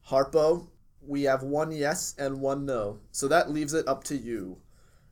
Harpo, 0.09 0.69
we 1.01 1.23
have 1.23 1.43
one 1.43 1.71
yes 1.71 2.15
and 2.19 2.41
one 2.41 2.67
no. 2.67 2.99
So 3.13 3.29
that 3.29 3.51
leaves 3.51 3.73
it 3.73 3.87
up 3.87 4.05
to 4.05 4.17
you. 4.17 4.59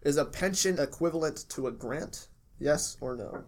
Is 0.02 0.16
a 0.16 0.24
pension 0.24 0.78
equivalent 0.78 1.48
to 1.50 1.68
a 1.68 1.72
grant? 1.72 2.28
Yes 2.58 2.96
or 3.00 3.16
no? 3.16 3.44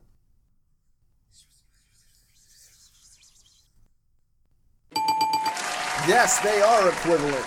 Yes, 6.07 6.41
they 6.41 6.62
are 6.62 6.88
equivalent. 6.88 7.47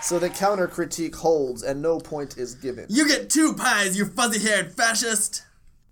So 0.00 0.18
the 0.18 0.30
counter 0.30 0.66
critique 0.66 1.14
holds 1.14 1.62
and 1.62 1.80
no 1.80 1.98
point 2.00 2.36
is 2.36 2.56
given. 2.56 2.86
You 2.88 3.06
get 3.06 3.30
two 3.30 3.54
pies, 3.54 3.96
you 3.96 4.06
fuzzy 4.06 4.40
haired 4.48 4.72
fascist! 4.72 5.44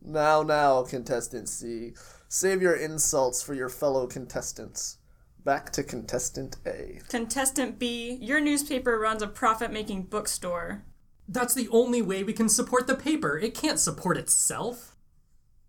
Now, 0.02 0.42
now, 0.42 0.82
contestant 0.82 1.48
C. 1.48 1.92
Save 2.28 2.62
your 2.62 2.74
insults 2.74 3.42
for 3.42 3.54
your 3.54 3.68
fellow 3.68 4.06
contestants. 4.06 4.98
Back 5.44 5.70
to 5.72 5.82
contestant 5.82 6.56
A. 6.66 7.00
Contestant 7.08 7.78
B, 7.78 8.18
your 8.20 8.40
newspaper 8.40 8.98
runs 8.98 9.22
a 9.22 9.26
profit 9.26 9.72
making 9.72 10.04
bookstore. 10.04 10.84
That's 11.28 11.54
the 11.54 11.68
only 11.68 12.02
way 12.02 12.24
we 12.24 12.32
can 12.32 12.48
support 12.48 12.86
the 12.86 12.96
paper. 12.96 13.38
It 13.38 13.54
can't 13.54 13.78
support 13.78 14.16
itself. 14.16 14.89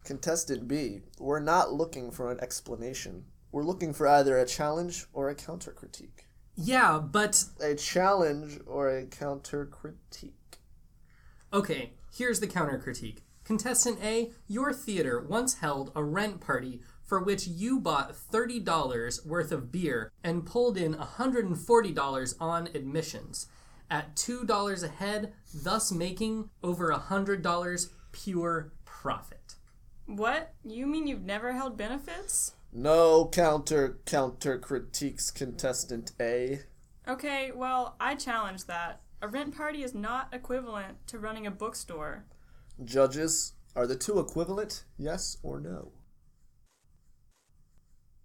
Contestant 0.03 0.67
B, 0.67 1.01
we're 1.19 1.39
not 1.39 1.73
looking 1.73 2.11
for 2.11 2.31
an 2.31 2.39
explanation. 2.41 3.25
We're 3.51 3.63
looking 3.63 3.93
for 3.93 4.07
either 4.07 4.37
a 4.37 4.45
challenge 4.45 5.05
or 5.13 5.29
a 5.29 5.35
counter 5.35 5.71
critique. 5.71 6.25
Yeah, 6.55 6.99
but. 6.99 7.43
A 7.61 7.75
challenge 7.75 8.59
or 8.65 8.89
a 8.89 9.05
counter 9.05 9.65
critique. 9.65 10.59
Okay, 11.53 11.93
here's 12.13 12.39
the 12.39 12.47
counter 12.47 12.79
critique. 12.79 13.23
Contestant 13.43 13.99
A, 14.03 14.31
your 14.47 14.71
theater 14.73 15.19
once 15.19 15.55
held 15.55 15.91
a 15.95 16.03
rent 16.03 16.39
party 16.39 16.81
for 17.03 17.19
which 17.19 17.47
you 17.47 17.79
bought 17.79 18.13
$30 18.13 19.25
worth 19.25 19.51
of 19.51 19.71
beer 19.71 20.11
and 20.23 20.45
pulled 20.45 20.77
in 20.77 20.93
$140 20.93 22.35
on 22.39 22.67
admissions. 22.67 23.47
at 23.89 24.15
$2 24.15 24.83
a 24.83 24.87
head, 24.87 25.33
thus 25.53 25.91
making 25.91 26.49
over 26.63 26.93
$100 26.93 27.89
pure 28.13 28.71
profit. 28.85 29.55
What? 30.15 30.53
You 30.65 30.87
mean 30.87 31.07
you've 31.07 31.23
never 31.23 31.53
held 31.53 31.77
benefits? 31.77 32.53
No 32.73 33.29
counter 33.31 33.99
counter 34.05 34.57
critiques 34.57 35.31
contestant 35.31 36.11
A. 36.19 36.59
Okay, 37.07 37.51
well, 37.55 37.95
I 37.99 38.15
challenge 38.15 38.65
that. 38.65 39.01
A 39.21 39.27
rent 39.27 39.55
party 39.55 39.83
is 39.83 39.95
not 39.95 40.33
equivalent 40.33 41.07
to 41.07 41.17
running 41.17 41.47
a 41.47 41.51
bookstore. 41.51 42.25
Judges, 42.83 43.53
are 43.75 43.87
the 43.87 43.95
two 43.95 44.19
equivalent? 44.19 44.83
Yes 44.97 45.37
or 45.43 45.61
no? 45.61 45.93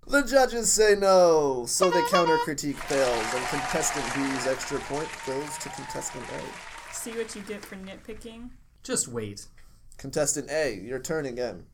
The 0.09 0.23
judges 0.23 0.73
say 0.73 0.95
no, 0.99 1.66
so 1.66 1.90
the 1.90 2.07
counter 2.11 2.38
critique 2.38 2.78
fails, 2.78 3.35
and 3.35 3.47
contestant 3.47 4.07
B's 4.14 4.47
extra 4.47 4.78
point 4.81 5.09
goes 5.26 5.59
to 5.59 5.69
contestant 5.71 6.25
A. 6.25 6.95
See 6.95 7.12
what 7.12 7.35
you 7.35 7.43
get 7.43 7.64
for 7.64 7.76
nitpicking? 7.76 8.50
Just 8.83 9.09
wait. 9.09 9.47
Contestant 9.99 10.50
A, 10.50 10.75
your 10.75 11.00
turn 11.00 11.26
again. 11.26 11.64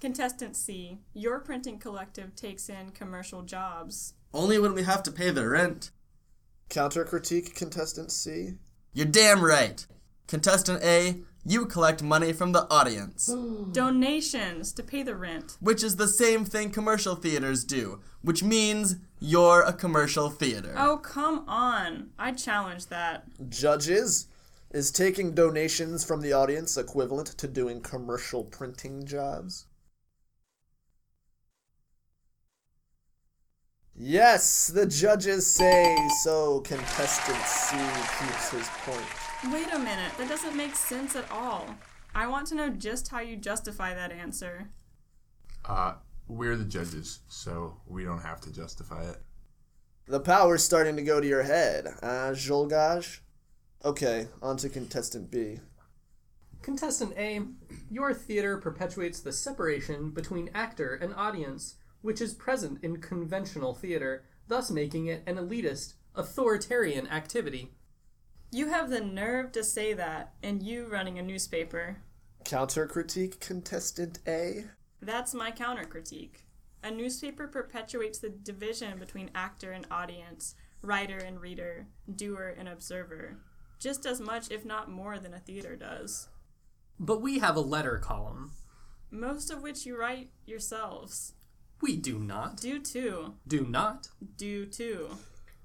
Contestant 0.00 0.56
C, 0.56 0.98
your 1.12 1.40
printing 1.40 1.78
collective 1.78 2.36
takes 2.36 2.68
in 2.68 2.90
commercial 2.90 3.42
jobs. 3.42 4.14
Only 4.32 4.58
when 4.58 4.72
we 4.74 4.84
have 4.84 5.02
to 5.04 5.10
pay 5.10 5.30
the 5.30 5.48
rent. 5.48 5.90
Counter 6.68 7.04
critique 7.04 7.54
contestant 7.56 8.12
C. 8.12 8.52
You're 8.92 9.06
damn 9.06 9.42
right. 9.42 9.84
Contestant 10.28 10.84
A, 10.84 11.16
you 11.44 11.66
collect 11.66 12.02
money 12.02 12.32
from 12.32 12.52
the 12.52 12.70
audience, 12.70 13.26
Donations 13.72 14.72
to 14.74 14.82
pay 14.82 15.02
the 15.02 15.16
rent. 15.16 15.56
which 15.60 15.82
is 15.82 15.96
the 15.96 16.06
same 16.06 16.44
thing 16.44 16.70
commercial 16.70 17.16
theaters 17.16 17.64
do, 17.64 18.00
which 18.22 18.42
means 18.44 18.96
you're 19.18 19.62
a 19.62 19.72
commercial 19.72 20.28
theater. 20.30 20.74
Oh, 20.76 20.98
come 20.98 21.44
on. 21.48 22.10
I 22.18 22.32
challenge 22.32 22.86
that. 22.86 23.24
Judges, 23.48 24.28
is 24.70 24.90
taking 24.92 25.34
donations 25.34 26.04
from 26.04 26.20
the 26.20 26.34
audience 26.34 26.76
equivalent 26.76 27.28
to 27.38 27.48
doing 27.48 27.80
commercial 27.80 28.44
printing 28.44 29.06
jobs? 29.06 29.64
Yes, 34.00 34.68
the 34.68 34.86
judges 34.86 35.44
say 35.44 35.96
so. 36.22 36.60
Contestant 36.60 37.42
C 37.44 37.76
keeps 38.20 38.50
his 38.50 38.68
point. 38.84 39.52
Wait 39.52 39.72
a 39.72 39.78
minute, 39.78 40.12
that 40.18 40.28
doesn't 40.28 40.56
make 40.56 40.76
sense 40.76 41.16
at 41.16 41.28
all. 41.32 41.66
I 42.14 42.28
want 42.28 42.46
to 42.48 42.54
know 42.54 42.68
just 42.68 43.08
how 43.08 43.18
you 43.18 43.36
justify 43.36 43.94
that 43.94 44.12
answer. 44.12 44.68
Uh, 45.64 45.94
we're 46.28 46.56
the 46.56 46.64
judges, 46.64 47.20
so 47.28 47.80
we 47.86 48.04
don't 48.04 48.22
have 48.22 48.40
to 48.42 48.52
justify 48.52 49.02
it. 49.02 49.16
The 50.06 50.20
power's 50.20 50.62
starting 50.62 50.94
to 50.96 51.02
go 51.02 51.20
to 51.20 51.26
your 51.26 51.42
head, 51.42 51.86
uh, 52.00 52.30
Czolgosz? 52.34 53.20
Okay, 53.84 54.28
on 54.40 54.56
to 54.58 54.68
contestant 54.68 55.30
B. 55.30 55.58
Contestant 56.62 57.14
A, 57.16 57.40
your 57.90 58.14
theater 58.14 58.58
perpetuates 58.58 59.20
the 59.20 59.32
separation 59.32 60.10
between 60.10 60.50
actor 60.54 60.94
and 60.94 61.14
audience, 61.14 61.76
which 62.02 62.20
is 62.20 62.34
present 62.34 62.78
in 62.82 63.00
conventional 63.00 63.74
theater, 63.74 64.24
thus 64.46 64.70
making 64.70 65.06
it 65.06 65.22
an 65.26 65.36
elitist, 65.36 65.94
authoritarian 66.14 67.06
activity. 67.08 67.72
You 68.50 68.68
have 68.68 68.88
the 68.88 69.00
nerve 69.00 69.52
to 69.52 69.62
say 69.62 69.92
that, 69.92 70.34
and 70.42 70.62
you 70.62 70.86
running 70.86 71.18
a 71.18 71.22
newspaper. 71.22 71.98
Counter 72.44 72.86
critique 72.86 73.40
contestant 73.40 74.20
A? 74.26 74.64
That's 75.02 75.34
my 75.34 75.50
counter 75.50 75.84
critique. 75.84 76.44
A 76.82 76.90
newspaper 76.90 77.46
perpetuates 77.46 78.18
the 78.18 78.30
division 78.30 78.98
between 78.98 79.30
actor 79.34 79.72
and 79.72 79.86
audience, 79.90 80.54
writer 80.80 81.18
and 81.18 81.40
reader, 81.40 81.88
doer 82.14 82.54
and 82.56 82.68
observer, 82.68 83.38
just 83.80 84.06
as 84.06 84.20
much, 84.20 84.50
if 84.50 84.64
not 84.64 84.90
more, 84.90 85.18
than 85.18 85.34
a 85.34 85.40
theater 85.40 85.76
does. 85.76 86.28
But 86.98 87.20
we 87.20 87.40
have 87.40 87.56
a 87.56 87.60
letter 87.60 87.98
column. 87.98 88.52
Most 89.10 89.50
of 89.50 89.62
which 89.62 89.86
you 89.86 89.98
write 89.98 90.30
yourselves. 90.46 91.34
We 91.80 91.96
do 91.96 92.18
not. 92.18 92.56
Do 92.56 92.80
too. 92.80 93.34
Do 93.46 93.64
not. 93.66 94.08
Do 94.36 94.66
too. 94.66 95.10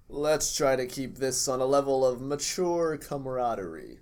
Let's 0.10 0.56
try 0.56 0.76
to 0.76 0.86
keep 0.86 1.17
this 1.17 1.47
on 1.47 1.60
a 1.60 1.65
level 1.65 2.06
of 2.06 2.21
mature 2.21 2.97
camaraderie. 2.97 3.99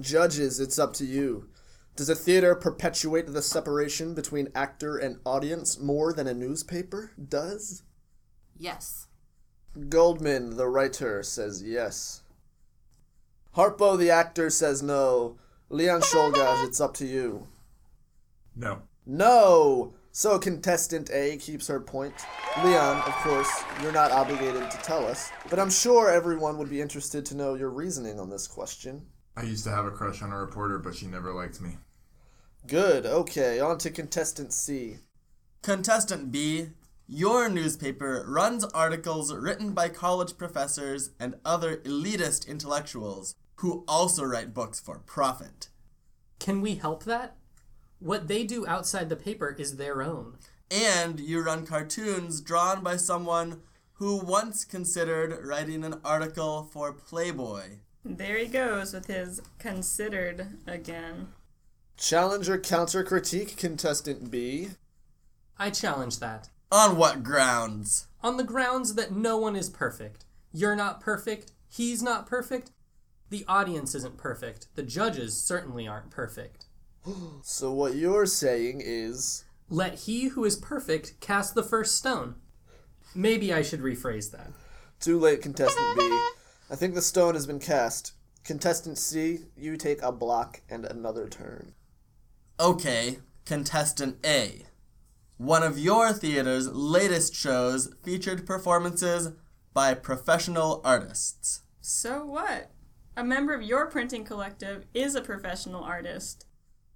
Judges, 0.00 0.60
it's 0.60 0.78
up 0.78 0.92
to 0.94 1.04
you. 1.04 1.48
Does 1.96 2.08
a 2.08 2.14
theater 2.14 2.54
perpetuate 2.54 3.32
the 3.32 3.42
separation 3.42 4.14
between 4.14 4.48
actor 4.54 4.96
and 4.96 5.20
audience 5.24 5.78
more 5.78 6.12
than 6.12 6.26
a 6.26 6.34
newspaper 6.34 7.12
does? 7.28 7.82
Yes. 8.58 9.06
Goldman, 9.88 10.56
the 10.56 10.68
writer, 10.68 11.22
says 11.22 11.62
yes. 11.62 12.22
Harpo, 13.56 13.96
the 13.96 14.10
actor, 14.10 14.50
says 14.50 14.82
no. 14.82 15.38
Leon 15.70 16.02
Czolgosz, 16.02 16.66
it's 16.66 16.80
up 16.80 16.94
to 16.94 17.06
you. 17.06 17.46
No. 18.56 18.82
No! 19.06 19.94
So 20.16 20.38
contestant 20.38 21.10
A 21.10 21.38
keeps 21.38 21.66
her 21.66 21.80
point. 21.80 22.14
Leon, 22.62 22.98
of 22.98 23.12
course, 23.14 23.50
you're 23.82 23.90
not 23.90 24.12
obligated 24.12 24.70
to 24.70 24.78
tell 24.78 25.04
us, 25.04 25.32
but 25.50 25.58
I'm 25.58 25.70
sure 25.70 26.08
everyone 26.08 26.56
would 26.56 26.70
be 26.70 26.80
interested 26.80 27.26
to 27.26 27.36
know 27.36 27.54
your 27.54 27.70
reasoning 27.70 28.20
on 28.20 28.30
this 28.30 28.46
question. 28.46 29.06
I 29.36 29.42
used 29.42 29.64
to 29.64 29.70
have 29.70 29.86
a 29.86 29.90
crush 29.90 30.22
on 30.22 30.30
a 30.30 30.38
reporter, 30.38 30.78
but 30.78 30.94
she 30.94 31.08
never 31.08 31.32
liked 31.32 31.60
me. 31.60 31.78
Good, 32.68 33.06
okay, 33.06 33.58
on 33.58 33.78
to 33.78 33.90
contestant 33.90 34.52
C. 34.52 34.98
Contestant 35.62 36.30
B, 36.30 36.68
your 37.08 37.48
newspaper 37.48 38.24
runs 38.28 38.62
articles 38.66 39.34
written 39.34 39.72
by 39.72 39.88
college 39.88 40.38
professors 40.38 41.10
and 41.18 41.34
other 41.44 41.78
elitist 41.78 42.46
intellectuals 42.46 43.34
who 43.56 43.82
also 43.88 44.22
write 44.22 44.54
books 44.54 44.78
for 44.78 45.00
profit. 45.00 45.70
Can 46.38 46.60
we 46.60 46.76
help 46.76 47.02
that? 47.02 47.36
What 47.98 48.28
they 48.28 48.44
do 48.44 48.66
outside 48.66 49.08
the 49.08 49.16
paper 49.16 49.54
is 49.58 49.76
their 49.76 50.02
own. 50.02 50.36
And 50.70 51.20
you 51.20 51.40
run 51.40 51.66
cartoons 51.66 52.40
drawn 52.40 52.82
by 52.82 52.96
someone 52.96 53.62
who 53.94 54.16
once 54.16 54.64
considered 54.64 55.44
writing 55.46 55.84
an 55.84 56.00
article 56.04 56.64
for 56.64 56.92
Playboy. 56.92 57.78
There 58.04 58.36
he 58.36 58.46
goes 58.46 58.92
with 58.92 59.06
his 59.06 59.40
considered 59.58 60.58
again. 60.66 61.28
Challenger 61.96 62.58
counter 62.58 63.04
critique 63.04 63.56
contestant 63.56 64.30
B. 64.30 64.70
I 65.58 65.70
challenge 65.70 66.18
that. 66.18 66.50
On 66.72 66.96
what 66.96 67.22
grounds? 67.22 68.08
On 68.22 68.36
the 68.36 68.44
grounds 68.44 68.94
that 68.94 69.12
no 69.12 69.38
one 69.38 69.54
is 69.54 69.70
perfect. 69.70 70.24
You're 70.52 70.76
not 70.76 71.00
perfect. 71.00 71.52
He's 71.68 72.02
not 72.02 72.26
perfect. 72.26 72.72
The 73.30 73.44
audience 73.46 73.94
isn't 73.94 74.18
perfect. 74.18 74.66
The 74.74 74.82
judges 74.82 75.36
certainly 75.36 75.86
aren't 75.86 76.10
perfect. 76.10 76.66
So 77.42 77.72
what 77.72 77.94
you're 77.96 78.26
saying 78.26 78.80
is 78.84 79.44
Let 79.68 79.94
he 80.00 80.28
who 80.28 80.44
is 80.44 80.56
perfect 80.56 81.20
cast 81.20 81.54
the 81.54 81.62
first 81.62 81.96
stone. 81.96 82.36
Maybe 83.14 83.52
I 83.52 83.62
should 83.62 83.80
rephrase 83.80 84.30
that. 84.32 84.50
too 85.00 85.18
late, 85.18 85.42
contestant 85.42 85.98
B. 85.98 86.02
I 86.70 86.76
think 86.76 86.94
the 86.94 87.02
stone 87.02 87.34
has 87.34 87.46
been 87.46 87.60
cast. 87.60 88.12
Contestant 88.42 88.98
C, 88.98 89.40
you 89.56 89.76
take 89.76 90.02
a 90.02 90.12
block 90.12 90.62
and 90.68 90.84
another 90.84 91.28
turn. 91.28 91.74
Okay, 92.58 93.18
contestant 93.44 94.16
A. 94.24 94.66
One 95.36 95.62
of 95.62 95.78
your 95.78 96.12
theater's 96.12 96.68
latest 96.72 97.34
shows 97.34 97.92
featured 98.02 98.46
performances 98.46 99.32
by 99.72 99.94
professional 99.94 100.80
artists. 100.84 101.62
So 101.80 102.24
what? 102.24 102.70
A 103.16 103.24
member 103.24 103.54
of 103.54 103.62
your 103.62 103.86
printing 103.86 104.24
collective 104.24 104.86
is 104.94 105.14
a 105.14 105.20
professional 105.22 105.82
artist. 105.82 106.46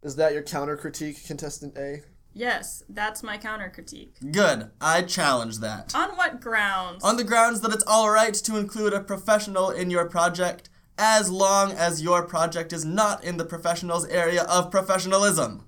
Is 0.02 0.16
that 0.16 0.32
your 0.32 0.42
counter 0.42 0.76
critique, 0.76 1.24
contestant 1.26 1.76
A? 1.76 2.02
Yes, 2.32 2.84
that's 2.88 3.22
my 3.22 3.36
counter 3.36 3.68
critique. 3.68 4.14
Good, 4.30 4.70
I 4.80 5.02
challenge 5.02 5.58
that. 5.58 5.94
On 5.94 6.10
what 6.10 6.40
grounds? 6.40 7.02
On 7.02 7.16
the 7.16 7.24
grounds 7.24 7.62
that 7.62 7.72
it's 7.72 7.84
alright 7.84 8.34
to 8.34 8.56
include 8.56 8.92
a 8.92 9.00
professional 9.00 9.70
in 9.70 9.90
your 9.90 10.08
project 10.08 10.70
as 10.98 11.30
long 11.30 11.72
as 11.72 12.02
your 12.02 12.22
project 12.26 12.72
is 12.72 12.84
not 12.84 13.24
in 13.24 13.36
the 13.38 13.44
professional's 13.44 14.06
area 14.06 14.42
of 14.44 14.70
professionalism. 14.70 15.64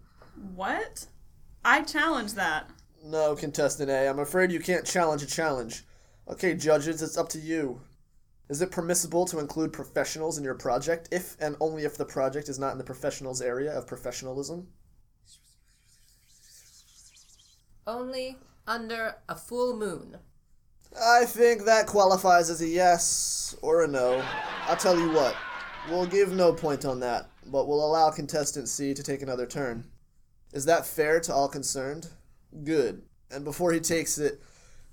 what? 0.55 1.07
I 1.65 1.83
challenge 1.83 2.35
that. 2.35 2.71
No, 3.05 3.35
contestant 3.35 3.91
A, 3.91 4.09
I'm 4.09 4.19
afraid 4.19 4.53
you 4.53 4.61
can't 4.61 4.87
challenge 4.87 5.23
a 5.23 5.27
challenge. 5.27 5.85
Okay, 6.29 6.55
judges, 6.55 7.03
it's 7.03 7.19
up 7.19 7.29
to 7.31 7.39
you. 7.39 7.81
Is 8.51 8.61
it 8.61 8.73
permissible 8.73 9.27
to 9.27 9.39
include 9.39 9.73
professionals 9.73 10.37
in 10.37 10.43
your 10.43 10.57
project 10.57 11.09
if 11.13 11.37
and 11.41 11.55
only 11.61 11.85
if 11.85 11.97
the 11.97 12.05
project 12.05 12.49
is 12.49 12.59
not 12.59 12.73
in 12.73 12.79
the 12.79 12.85
professional's 12.85 13.41
area 13.41 13.73
of 13.73 13.87
professionalism? 13.87 14.67
Only 17.87 18.39
under 18.67 19.15
a 19.29 19.37
full 19.37 19.77
moon. 19.77 20.17
I 21.01 21.27
think 21.27 21.65
that 21.65 21.87
qualifies 21.87 22.51
as 22.51 22.61
a 22.61 22.67
yes 22.67 23.57
or 23.63 23.85
a 23.85 23.87
no. 23.87 24.21
I'll 24.67 24.77
tell 24.77 24.99
you 24.99 25.13
what, 25.13 25.37
we'll 25.89 26.07
give 26.07 26.33
no 26.33 26.53
point 26.53 26.85
on 26.85 26.99
that, 27.01 27.31
but 27.47 27.69
we'll 27.69 27.87
allow 27.87 28.11
contestant 28.11 28.69
C 28.69 28.95
to 28.95 29.03
take 29.05 29.23
another 29.23 29.47
turn. 29.47 29.85
Is 30.53 30.65
that 30.65 30.87
fair 30.87 31.21
to 31.21 31.33
all 31.33 31.49
concerned? 31.49 32.09
Good. 32.65 33.03
And 33.31 33.45
before 33.45 33.71
he 33.71 33.79
takes 33.79 34.19
it, 34.19 34.43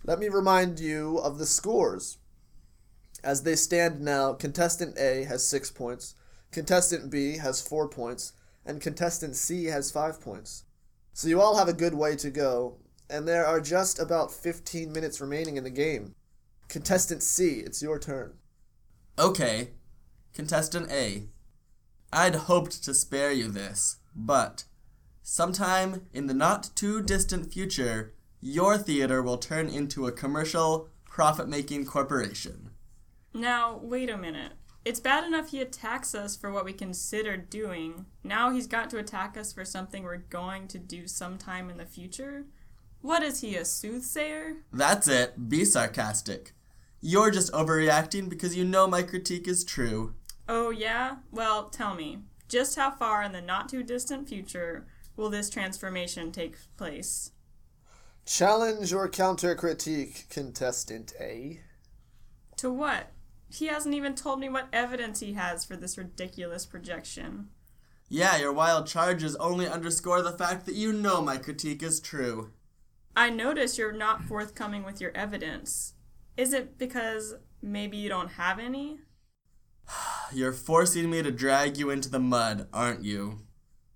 let 0.04 0.20
me 0.20 0.30
remind 0.30 0.80
you 0.80 1.18
of 1.18 1.40
the 1.40 1.48
scores. 1.48 2.20
As 3.24 3.44
they 3.44 3.56
stand 3.56 4.02
now, 4.02 4.34
contestant 4.34 4.98
A 4.98 5.24
has 5.24 5.48
six 5.48 5.72
points, 5.72 6.16
contestant 6.52 7.10
B 7.10 7.38
has 7.38 7.62
four 7.62 7.90
points, 7.90 8.34
and 8.66 8.82
contestant 8.82 9.36
C 9.36 9.66
has 9.66 9.92
five 9.92 10.22
points. 10.22 10.64
So 11.14 11.28
you 11.28 11.42
all 11.42 11.58
have 11.58 11.68
a 11.68 11.74
good 11.74 11.96
way 11.96 12.16
to 12.18 12.30
go, 12.30 12.78
and 13.10 13.28
there 13.28 13.46
are 13.46 13.60
just 13.60 14.00
about 14.00 14.32
15 14.32 14.92
minutes 14.92 15.20
remaining 15.20 15.58
in 15.58 15.64
the 15.64 15.70
game. 15.70 16.14
Contestant 16.68 17.24
C, 17.24 17.60
it's 17.60 17.82
your 17.82 17.98
turn. 17.98 18.34
Okay, 19.18 19.70
contestant 20.34 20.92
A. 20.92 21.30
I'd 22.14 22.36
hoped 22.36 22.84
to 22.84 22.94
spare 22.94 23.32
you 23.32 23.50
this, 23.50 23.98
but 24.16 24.66
sometime 25.24 26.08
in 26.14 26.28
the 26.28 26.34
not 26.34 26.70
too 26.76 27.02
distant 27.02 27.52
future, 27.52 28.14
your 28.40 28.78
theater 28.78 29.22
will 29.22 29.38
turn 29.38 29.68
into 29.68 30.06
a 30.06 30.12
commercial, 30.12 30.90
profit 31.06 31.50
making 31.50 31.86
corporation. 31.86 32.67
Now, 33.38 33.80
wait 33.84 34.10
a 34.10 34.18
minute. 34.18 34.54
It's 34.84 35.00
bad 35.00 35.24
enough 35.24 35.52
he 35.52 35.62
attacks 35.62 36.16
us 36.16 36.36
for 36.36 36.52
what 36.52 36.66
we 36.66 36.74
considered 36.74 37.52
doing. 37.52 38.08
Now 38.24 38.50
he's 38.50 38.66
got 38.66 38.90
to 38.90 38.98
attack 38.98 39.38
us 39.38 39.54
for 39.54 39.64
something 39.64 40.02
we're 40.02 40.18
going 40.18 40.68
to 40.70 40.80
do 40.80 41.08
sometime 41.08 41.70
in 41.70 41.78
the 41.78 41.86
future? 41.86 42.46
What 43.02 43.22
is 43.22 43.42
he, 43.42 43.56
a 43.56 43.64
soothsayer? 43.64 44.56
That's 44.74 45.08
it, 45.08 45.50
be 45.50 45.66
sarcastic. 45.66 46.54
You're 47.00 47.30
just 47.30 47.54
overreacting 47.54 48.28
because 48.28 48.58
you 48.58 48.66
know 48.66 48.88
my 48.88 49.04
critique 49.04 49.48
is 49.48 49.64
true. 49.64 50.16
Oh, 50.50 50.72
yeah? 50.72 51.18
Well, 51.32 51.70
tell 51.70 51.94
me, 51.94 52.24
just 52.48 52.76
how 52.76 52.90
far 52.90 53.22
in 53.22 53.34
the 53.34 53.42
not 53.42 53.70
too 53.70 53.84
distant 53.84 54.28
future 54.28 54.88
will 55.16 55.30
this 55.30 55.52
transformation 55.52 56.32
take 56.32 56.58
place? 56.76 57.34
Challenge 58.26 58.92
or 58.94 59.08
counter 59.08 59.54
critique, 59.54 60.26
contestant 60.32 61.14
A. 61.20 61.62
To 62.56 62.72
what? 62.72 63.12
He 63.50 63.68
hasn't 63.68 63.96
even 63.96 64.16
told 64.16 64.40
me 64.40 64.50
what 64.50 64.68
evidence 64.74 65.20
he 65.20 65.34
has 65.34 65.64
for 65.64 65.76
this 65.76 65.98
ridiculous 65.98 66.66
projection. 66.66 67.50
Yeah, 68.10 68.38
your 68.38 68.54
wild 68.54 68.88
charges 68.88 69.36
only 69.36 69.68
underscore 69.68 70.22
the 70.22 70.32
fact 70.32 70.66
that 70.66 70.76
you 70.76 70.94
know 70.94 71.22
my 71.22 71.38
critique 71.38 71.84
is 71.84 72.00
true. 72.00 72.52
I 73.16 73.30
notice 73.30 73.78
you're 73.78 73.92
not 73.92 74.24
forthcoming 74.24 74.84
with 74.84 75.02
your 75.02 75.12
evidence. 75.16 75.94
Is 76.38 76.54
it 76.54 76.78
because 76.78 77.36
maybe 77.62 77.98
you 77.98 78.10
don't 78.10 78.34
have 78.34 78.60
any? 78.60 79.00
You're 80.32 80.54
forcing 80.54 81.10
me 81.10 81.24
to 81.24 81.32
drag 81.32 81.78
you 81.78 81.90
into 81.90 82.10
the 82.10 82.20
mud, 82.20 82.68
aren't 82.74 83.04
you? 83.04 83.40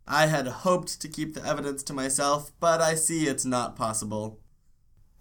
I 0.07 0.25
had 0.25 0.47
hoped 0.47 0.99
to 1.01 1.07
keep 1.07 1.33
the 1.33 1.45
evidence 1.45 1.83
to 1.83 1.93
myself, 1.93 2.51
but 2.59 2.81
I 2.81 2.95
see 2.95 3.27
it's 3.27 3.45
not 3.45 3.75
possible. 3.75 4.39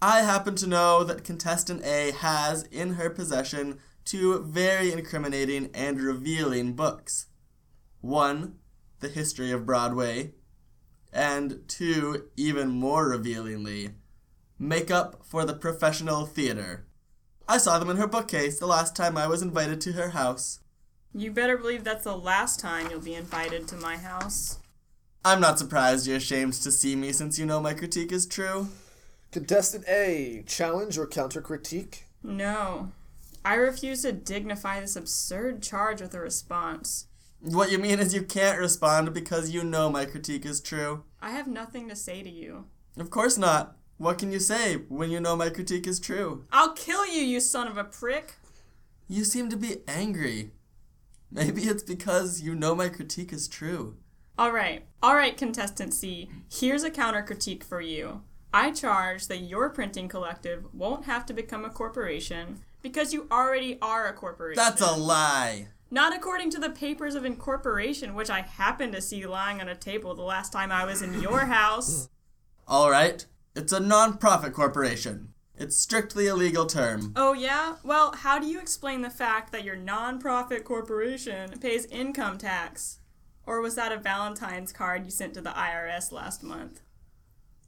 I 0.01 0.21
happen 0.21 0.55
to 0.55 0.67
know 0.67 1.03
that 1.03 1.23
contestant 1.23 1.83
A 1.85 2.11
has 2.11 2.63
in 2.63 2.93
her 2.93 3.09
possession 3.09 3.79
two 4.05 4.43
very 4.43 4.91
incriminating 4.91 5.69
and 5.73 6.01
revealing 6.01 6.73
books. 6.73 7.27
One, 8.01 8.55
The 8.99 9.09
History 9.09 9.51
of 9.51 9.65
Broadway, 9.65 10.33
and 11.13 11.61
two, 11.67 12.29
even 12.37 12.69
more 12.69 13.09
revealingly, 13.09 13.91
Makeup 14.57 15.21
for 15.23 15.45
the 15.45 15.53
Professional 15.53 16.25
Theater. 16.25 16.85
I 17.47 17.57
saw 17.57 17.79
them 17.79 17.89
in 17.89 17.97
her 17.97 18.07
bookcase 18.07 18.59
the 18.59 18.67
last 18.67 18.95
time 18.95 19.17
I 19.17 19.27
was 19.27 19.41
invited 19.41 19.81
to 19.81 19.93
her 19.93 20.09
house. 20.09 20.59
You 21.13 21.31
better 21.31 21.57
believe 21.57 21.83
that's 21.83 22.05
the 22.05 22.15
last 22.15 22.59
time 22.59 22.89
you'll 22.89 23.01
be 23.01 23.15
invited 23.15 23.67
to 23.67 23.75
my 23.75 23.97
house. 23.97 24.59
I'm 25.25 25.41
not 25.41 25.59
surprised 25.59 26.07
you're 26.07 26.17
ashamed 26.17 26.53
to 26.53 26.71
see 26.71 26.95
me 26.95 27.11
since 27.11 27.37
you 27.37 27.45
know 27.45 27.59
my 27.59 27.73
critique 27.73 28.11
is 28.11 28.25
true. 28.25 28.69
Contestant 29.31 29.85
A, 29.87 30.43
challenge 30.47 30.97
or 30.97 31.05
counter 31.05 31.41
critique? 31.41 32.05
No. 32.23 32.91
I 33.43 33.55
refuse 33.55 34.03
to 34.03 34.11
dignify 34.11 34.79
this 34.79 34.95
absurd 34.95 35.63
charge 35.63 36.01
with 36.01 36.13
a 36.13 36.19
response. 36.19 37.07
What 37.39 37.71
you 37.71 37.79
mean 37.79 37.99
is 37.99 38.13
you 38.13 38.21
can't 38.21 38.59
respond 38.59 39.13
because 39.15 39.49
you 39.49 39.63
know 39.63 39.89
my 39.89 40.05
critique 40.05 40.45
is 40.45 40.61
true. 40.61 41.03
I 41.19 41.31
have 41.31 41.47
nothing 41.47 41.89
to 41.89 41.95
say 41.95 42.21
to 42.21 42.29
you. 42.29 42.65
Of 42.97 43.09
course 43.09 43.37
not. 43.37 43.77
What 43.97 44.19
can 44.19 44.31
you 44.31 44.39
say 44.39 44.75
when 44.89 45.09
you 45.09 45.19
know 45.19 45.35
my 45.35 45.49
critique 45.49 45.87
is 45.87 45.99
true? 45.99 46.45
I'll 46.51 46.73
kill 46.73 47.05
you, 47.07 47.21
you 47.21 47.39
son 47.39 47.67
of 47.67 47.77
a 47.77 47.83
prick! 47.83 48.35
You 49.07 49.23
seem 49.23 49.49
to 49.49 49.57
be 49.57 49.77
angry. 49.87 50.51
Maybe 51.31 51.63
it's 51.63 51.83
because 51.83 52.41
you 52.41 52.53
know 52.53 52.75
my 52.75 52.89
critique 52.89 53.33
is 53.33 53.47
true. 53.47 53.95
Alright, 54.37 54.85
alright, 55.03 55.37
contestant 55.37 55.93
C. 55.93 56.29
Here's 56.51 56.83
a 56.83 56.91
counter 56.91 57.23
critique 57.23 57.63
for 57.63 57.81
you. 57.81 58.21
I 58.53 58.71
charge 58.71 59.27
that 59.27 59.37
your 59.37 59.69
printing 59.69 60.07
collective 60.07 60.65
won't 60.73 61.05
have 61.05 61.25
to 61.27 61.33
become 61.33 61.65
a 61.65 61.69
corporation 61.69 62.59
because 62.81 63.13
you 63.13 63.27
already 63.31 63.77
are 63.81 64.07
a 64.07 64.13
corporation. 64.13 64.61
That's 64.63 64.81
a 64.81 64.91
lie. 64.95 65.67
Not 65.89 66.15
according 66.15 66.51
to 66.51 66.59
the 66.59 66.69
papers 66.69 67.15
of 67.15 67.25
incorporation, 67.25 68.15
which 68.15 68.29
I 68.29 68.41
happened 68.41 68.93
to 68.93 69.01
see 69.01 69.25
lying 69.25 69.59
on 69.59 69.67
a 69.67 69.75
table 69.75 70.15
the 70.15 70.21
last 70.21 70.53
time 70.53 70.71
I 70.71 70.85
was 70.85 71.01
in 71.01 71.21
your 71.21 71.41
house. 71.41 72.09
All 72.67 72.89
right. 72.89 73.25
It's 73.55 73.73
a 73.73 73.79
non-profit 73.81 74.53
corporation. 74.53 75.33
It's 75.57 75.75
strictly 75.75 76.27
a 76.27 76.35
legal 76.35 76.65
term. 76.65 77.11
Oh, 77.15 77.33
yeah? 77.33 77.75
Well, 77.83 78.13
how 78.13 78.39
do 78.39 78.47
you 78.47 78.59
explain 78.59 79.01
the 79.01 79.09
fact 79.09 79.51
that 79.51 79.65
your 79.65 79.75
non-profit 79.75 80.63
corporation 80.63 81.59
pays 81.59 81.85
income 81.87 82.37
tax? 82.37 82.99
Or 83.45 83.59
was 83.59 83.75
that 83.75 83.91
a 83.91 83.97
Valentine's 83.97 84.71
card 84.71 85.03
you 85.03 85.11
sent 85.11 85.33
to 85.33 85.41
the 85.41 85.49
IRS 85.49 86.11
last 86.11 86.41
month? 86.41 86.81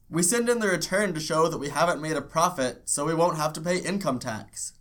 We 0.10 0.24
send 0.24 0.48
in 0.48 0.60
the 0.60 0.68
return 0.68 1.14
to 1.14 1.20
show 1.20 1.50
that 1.50 1.58
we 1.58 1.70
haven't 1.70 2.02
made 2.02 2.16
a 2.16 2.22
profit, 2.22 2.84
so 2.86 3.06
we 3.06 3.14
won't 3.14 3.38
have 3.38 3.52
to 3.54 3.62
pay 3.62 3.78
income 3.78 4.20
tax. 4.20 4.74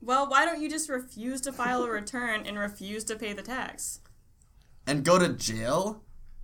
Well, 0.00 0.28
why 0.28 0.44
don't 0.44 0.60
you 0.60 0.68
just 0.68 0.88
refuse 0.88 1.40
to 1.42 1.52
file 1.52 1.82
a 1.82 1.90
return 1.90 2.46
and 2.46 2.58
refuse 2.58 3.04
to 3.04 3.16
pay 3.16 3.32
the 3.32 3.42
tax? 3.42 4.00
And 4.86 5.04
go 5.04 5.18
to 5.18 5.32
jail? 5.32 6.02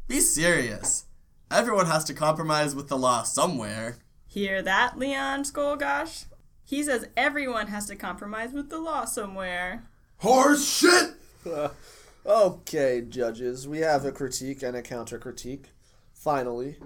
Be 0.09 0.21
serious. 0.21 1.07
Everyone 1.51 1.87
has 1.87 2.05
to 2.05 2.15
compromise 2.15 2.75
with 2.75 2.89
the 2.89 2.99
law 2.99 3.23
somewhere. 3.23 3.97
Hear 4.27 4.63
that, 4.63 4.99
Leon 4.99 5.45
Czolgosz? 5.45 6.27
He 6.65 6.83
says 6.83 7.09
everyone 7.17 7.67
has 7.69 7.87
to 7.87 7.97
compromise 7.97 8.53
with 8.53 8.71
the 8.71 8.79
law 8.79 9.05
somewhere. 9.05 9.85
Horse 10.19 10.67
shit! 10.67 11.15
Okay, 12.25 13.03
judges, 13.09 13.67
we 13.67 13.81
have 13.81 14.05
a 14.05 14.13
critique 14.13 14.63
and 14.63 14.77
a 14.77 14.83
counter 14.83 15.19
critique. 15.19 15.71
Finally, 16.15 16.77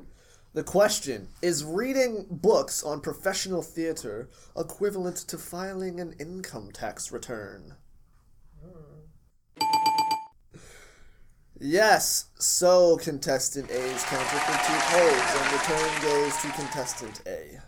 the 0.56 0.64
question 0.64 1.28
is 1.42 1.62
reading 1.62 2.24
books 2.30 2.82
on 2.82 2.98
professional 2.98 3.60
theater 3.60 4.30
equivalent 4.56 5.16
to 5.18 5.36
filing 5.36 6.00
an 6.00 6.14
income 6.18 6.70
tax 6.72 7.12
return? 7.12 7.74
Yes, 11.60 12.30
so 12.38 12.96
contestant 12.96 13.70
A's 13.70 14.04
counter 14.04 14.38
critique 14.38 14.86
holds, 14.88 15.42
and 15.42 15.52
the 15.52 15.62
turn 15.62 16.02
goes 16.02 16.36
to 16.40 16.48
contestant 16.52 17.20
A. 17.26 17.60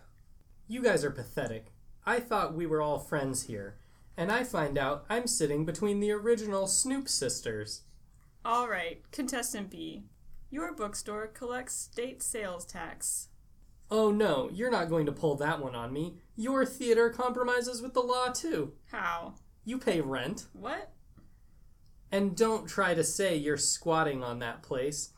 You 0.66 0.83
guys 0.83 1.05
are 1.05 1.11
pathetic. 1.11 1.66
I 2.07 2.20
thought 2.20 2.55
we 2.55 2.64
were 2.64 2.81
all 2.81 2.98
friends 2.98 3.42
here, 3.42 3.77
and 4.16 4.33
I 4.33 4.44
find 4.44 4.79
out 4.79 5.05
I'm 5.11 5.27
sitting 5.27 5.66
between 5.66 6.01
the 6.01 6.12
original 6.12 6.66
Snoop 6.66 7.07
sisters. 7.11 7.83
Alright, 8.46 9.03
contestant 9.12 9.68
B. 9.68 10.05
Your 10.50 10.72
bookstore 10.72 11.26
collects 11.26 11.74
state 11.74 12.22
sales 12.22 12.64
tax. 12.64 13.28
Oh 13.90 14.11
no, 14.11 14.50
you're 14.52 14.70
not 14.70 14.88
going 14.88 15.06
to 15.06 15.12
pull 15.12 15.34
that 15.37 15.62
one 15.62 15.74
on 15.74 15.92
me. 15.92 16.16
Your 16.37 16.64
theater 16.64 17.11
compromises 17.11 17.82
with 17.82 17.94
the 17.94 18.00
law 18.00 18.28
too. 18.28 18.72
How? 18.90 19.34
You 19.64 19.78
pay 19.78 20.00
rent. 20.00 20.46
What? 20.52 20.92
And 22.11 22.37
don't 22.37 22.66
try 22.66 22.94
to 22.94 23.04
say 23.04 23.37
you're 23.37 23.58
squatting 23.58 24.22
on 24.22 24.38
that 24.38 24.62
place. 24.62 25.11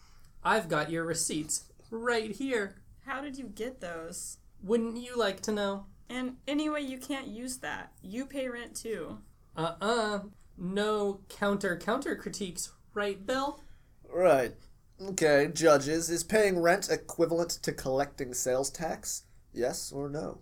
I've 0.42 0.68
got 0.68 0.90
your 0.90 1.04
receipts 1.04 1.64
right 1.90 2.32
here. 2.32 2.76
How 3.04 3.20
did 3.20 3.38
you 3.38 3.44
get 3.46 3.80
those? 3.80 4.38
Wouldn't 4.62 4.96
you 4.96 5.16
like 5.16 5.40
to 5.42 5.52
know? 5.52 5.86
And 6.08 6.36
anyway, 6.48 6.82
you 6.82 6.98
can't 6.98 7.28
use 7.28 7.58
that. 7.58 7.92
You 8.02 8.26
pay 8.26 8.48
rent 8.48 8.74
too. 8.74 9.18
Uh 9.56 9.74
uh 9.80 10.18
No 10.58 11.20
counter 11.28 11.76
counter 11.76 12.16
critiques, 12.16 12.72
right, 12.94 13.24
Bill? 13.24 13.60
Right. 14.12 14.54
Okay, 15.02 15.50
judges, 15.54 16.10
is 16.10 16.22
paying 16.22 16.58
rent 16.58 16.90
equivalent 16.90 17.50
to 17.62 17.72
collecting 17.72 18.34
sales 18.34 18.68
tax? 18.68 19.24
Yes 19.50 19.92
or 19.92 20.10
no? 20.10 20.40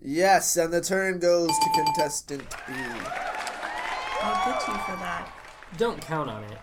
Yes, 0.00 0.56
and 0.56 0.72
the 0.72 0.80
turn 0.80 1.18
goes 1.18 1.50
to 1.50 1.84
contestant 1.84 2.48
B. 2.66 2.72
I'll 4.22 4.52
get 4.52 4.66
you 4.66 4.74
for 4.74 4.96
that. 4.96 5.30
Don't 5.76 6.00
count 6.00 6.30
on 6.30 6.44
it. 6.44 6.58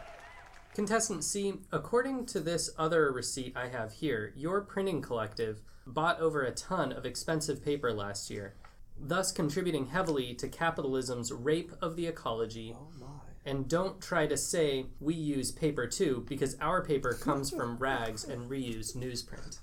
Contestant 0.73 1.23
C, 1.23 1.53
according 1.71 2.25
to 2.27 2.39
this 2.39 2.71
other 2.75 3.12
receipt 3.12 3.56
I 3.56 3.67
have 3.67 3.93
here, 3.93 4.34
your 4.36 4.62
printing 4.62 5.03
collective 5.03 5.62
bought 5.86 6.19
over 6.19 6.41
a 6.41 6.51
ton 6.51 6.91
of 6.91 7.06
expensive 7.06 7.63
paper 7.63 7.93
last 7.93 8.32
year, 8.32 8.56
thus 8.99 9.32
contributing 9.32 9.88
heavily 9.88 10.34
to 10.34 10.47
capitalism's 10.47 11.32
rape 11.32 11.71
of 11.82 11.95
the 11.95 12.08
ecology. 12.08 12.75
Oh, 12.75 12.88
And 13.47 13.69
don't 13.69 14.01
try 14.01 14.27
to 14.27 14.36
say 14.36 14.88
we 14.99 15.13
use 15.13 15.53
paper 15.53 15.88
too, 15.88 16.25
because 16.27 16.57
our 16.60 16.83
paper 16.83 17.13
comes 17.13 17.49
from 17.49 17.77
rags 17.79 18.25
and 18.25 18.51
reused 18.51 18.97
newsprint. 18.97 19.60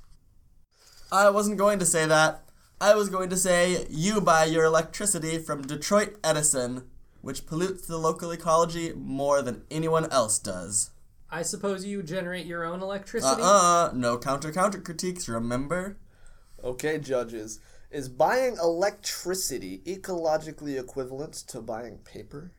I 1.13 1.29
wasn't 1.29 1.59
going 1.59 1.79
to 1.81 1.85
say 1.85 2.07
that. 2.07 2.45
I 2.81 2.95
was 2.95 3.11
going 3.11 3.29
to 3.29 3.37
say 3.37 3.87
you 3.91 4.23
buy 4.23 4.47
your 4.47 4.65
electricity 4.65 5.37
from 5.37 5.67
Detroit 5.67 6.17
Edison, 6.25 6.85
which 7.21 7.45
pollutes 7.45 7.87
the 7.87 7.99
local 7.99 8.31
ecology 8.31 8.95
more 8.95 9.43
than 9.43 9.65
anyone 9.71 10.11
else 10.11 10.39
does. 10.39 10.91
I 11.31 11.43
suppose 11.43 11.85
you 11.85 12.03
generate 12.03 12.47
your 12.47 12.65
own 12.65 12.81
electricity? 12.81 13.43
Uh 13.43 13.91
uh 13.91 13.93
no 13.95 14.17
counter 14.17 14.51
counter 14.51 14.81
critiques, 14.81 15.29
remember? 15.29 15.99
Okay, 16.63 16.97
judges. 16.99 17.61
Is 17.91 18.09
buying 18.09 18.57
electricity 18.57 19.83
ecologically 19.85 20.81
equivalent 20.81 21.35
to 21.49 21.61
buying 21.61 21.99
paper? 21.99 22.53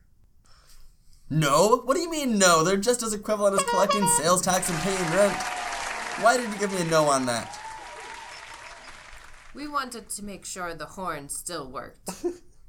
No? 1.28 1.78
What 1.84 1.94
do 1.94 2.00
you 2.00 2.10
mean 2.10 2.38
no? 2.38 2.62
They're 2.62 2.76
just 2.76 3.02
as 3.02 3.12
equivalent 3.12 3.58
as 3.58 3.64
collecting 3.68 4.06
sales 4.08 4.42
tax 4.42 4.68
and 4.70 4.78
paying 4.78 5.10
rent. 5.12 5.36
Why 6.20 6.36
did 6.36 6.50
you 6.52 6.58
give 6.58 6.72
me 6.72 6.80
a 6.80 6.84
no 6.84 7.04
on 7.06 7.26
that? 7.26 7.58
We 9.54 9.66
wanted 9.66 10.08
to 10.10 10.24
make 10.24 10.44
sure 10.44 10.74
the 10.74 10.86
horn 10.86 11.28
still 11.28 11.68
worked. 11.70 12.10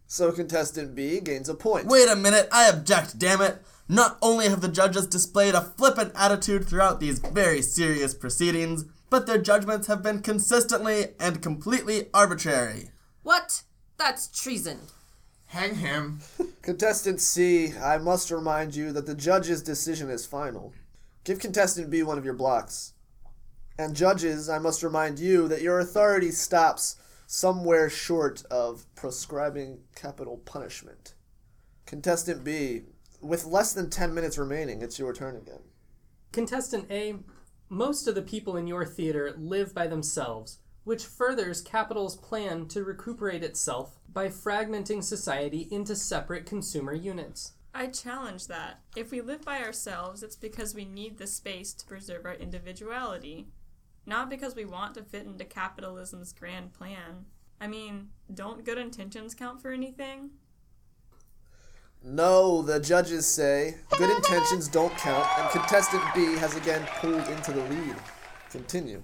So 0.09 0.31
contestant 0.31 0.95
B 0.95 1.19
gains 1.19 1.49
a 1.49 1.53
point. 1.53 1.85
Wait 1.85 2.07
a 2.07 2.15
minute, 2.15 2.47
I 2.49 2.69
object, 2.69 3.19
damn 3.19 3.41
it! 3.41 3.61
Not 3.89 4.17
only 4.21 4.47
have 4.47 4.61
the 4.61 4.69
judges 4.69 5.05
displayed 5.05 5.53
a 5.53 5.59
flippant 5.59 6.13
attitude 6.15 6.65
throughout 6.65 7.01
these 7.01 7.19
very 7.19 7.61
serious 7.61 8.13
proceedings, 8.13 8.85
but 9.09 9.27
their 9.27 9.37
judgments 9.37 9.87
have 9.87 10.01
been 10.01 10.21
consistently 10.21 11.07
and 11.19 11.41
completely 11.41 12.07
arbitrary. 12.13 12.91
what? 13.23 13.63
That's 13.97 14.27
treason. 14.29 14.79
Hang 15.47 15.75
him. 15.75 16.19
Contestant 16.61 17.21
C, 17.21 17.73
I 17.77 17.97
must 17.97 18.31
remind 18.31 18.75
you 18.75 18.91
that 18.91 19.05
the 19.05 19.15
judge's 19.15 19.61
decision 19.61 20.09
is 20.09 20.25
final. 20.25 20.73
Give 21.23 21.39
contestant 21.39 21.89
B 21.89 22.03
one 22.03 22.17
of 22.17 22.25
your 22.25 22.33
blocks. 22.33 22.93
And 23.79 23.95
judges, 23.95 24.49
I 24.49 24.59
must 24.59 24.83
remind 24.83 25.19
you 25.19 25.47
that 25.47 25.61
your 25.61 25.79
authority 25.79 26.31
stops 26.31 26.97
somewhere 27.25 27.89
short 27.89 28.43
of 28.49 28.85
prescribing 28.95 29.79
capital 29.95 30.37
punishment. 30.37 31.13
Contestant 31.85 32.43
B, 32.43 32.83
with 33.21 33.45
less 33.45 33.73
than 33.73 33.89
10 33.89 34.13
minutes 34.13 34.37
remaining, 34.37 34.81
it's 34.81 34.99
your 34.99 35.13
turn 35.13 35.35
again. 35.35 35.61
Contestant 36.31 36.89
A, 36.89 37.15
most 37.69 38.07
of 38.07 38.15
the 38.15 38.21
people 38.21 38.57
in 38.57 38.67
your 38.67 38.85
theater 38.85 39.33
live 39.37 39.73
by 39.73 39.87
themselves, 39.87 40.59
which 40.87 41.03
furthers 41.03 41.59
capital's 41.59 42.15
plan 42.15 42.65
to 42.65 42.81
recuperate 42.81 43.43
itself 43.43 43.99
by 44.13 44.29
fragmenting 44.29 45.03
society 45.03 45.67
into 45.69 45.93
separate 45.93 46.45
consumer 46.45 46.93
units. 46.93 47.51
I 47.75 47.87
challenge 47.87 48.47
that. 48.47 48.79
If 48.95 49.11
we 49.11 49.19
live 49.19 49.43
by 49.43 49.59
ourselves, 49.61 50.23
it's 50.23 50.37
because 50.37 50.73
we 50.73 50.85
need 50.85 51.17
the 51.17 51.27
space 51.27 51.73
to 51.73 51.85
preserve 51.85 52.25
our 52.25 52.35
individuality, 52.35 53.47
not 54.05 54.29
because 54.29 54.55
we 54.55 54.63
want 54.63 54.93
to 54.93 55.03
fit 55.03 55.25
into 55.25 55.43
capitalism's 55.43 56.31
grand 56.31 56.71
plan. 56.71 57.25
I 57.59 57.67
mean, 57.67 58.07
don't 58.33 58.63
good 58.63 58.77
intentions 58.77 59.35
count 59.35 59.61
for 59.61 59.71
anything? 59.71 60.29
No, 62.01 62.61
the 62.61 62.79
judges 62.79 63.27
say 63.27 63.75
good 63.97 64.15
intentions 64.15 64.69
don't 64.69 64.95
count, 64.95 65.27
and 65.37 65.49
contestant 65.49 66.03
B 66.15 66.35
has 66.37 66.55
again 66.55 66.87
pulled 67.01 67.27
into 67.27 67.51
the 67.51 67.63
lead. 67.65 67.95
Continue. 68.49 69.03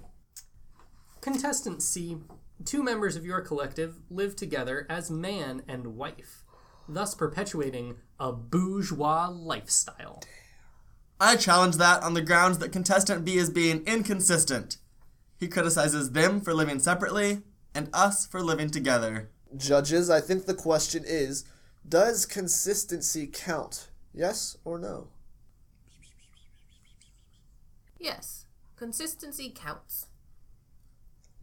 Contestant 1.24 1.82
C, 1.82 2.18
two 2.66 2.82
members 2.82 3.16
of 3.16 3.24
your 3.24 3.40
collective 3.40 3.96
live 4.10 4.36
together 4.36 4.86
as 4.90 5.10
man 5.10 5.62
and 5.66 5.96
wife, 5.96 6.44
thus 6.86 7.14
perpetuating 7.14 7.96
a 8.20 8.30
bourgeois 8.30 9.30
lifestyle. 9.30 10.22
I 11.18 11.36
challenge 11.36 11.76
that 11.76 12.02
on 12.02 12.12
the 12.12 12.20
grounds 12.20 12.58
that 12.58 12.72
contestant 12.72 13.24
B 13.24 13.36
is 13.36 13.48
being 13.48 13.82
inconsistent. 13.86 14.76
He 15.40 15.48
criticizes 15.48 16.10
them 16.10 16.42
for 16.42 16.52
living 16.52 16.78
separately 16.78 17.40
and 17.74 17.88
us 17.94 18.26
for 18.26 18.42
living 18.42 18.68
together. 18.68 19.30
Judges, 19.56 20.10
I 20.10 20.20
think 20.20 20.44
the 20.44 20.52
question 20.52 21.04
is 21.06 21.46
does 21.88 22.26
consistency 22.26 23.26
count? 23.32 23.88
Yes 24.12 24.58
or 24.62 24.78
no? 24.78 25.08
Yes, 27.98 28.44
consistency 28.76 29.48
counts. 29.48 30.08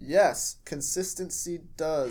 Yes, 0.04 0.58
consistency 0.66 1.62
does. 1.78 2.10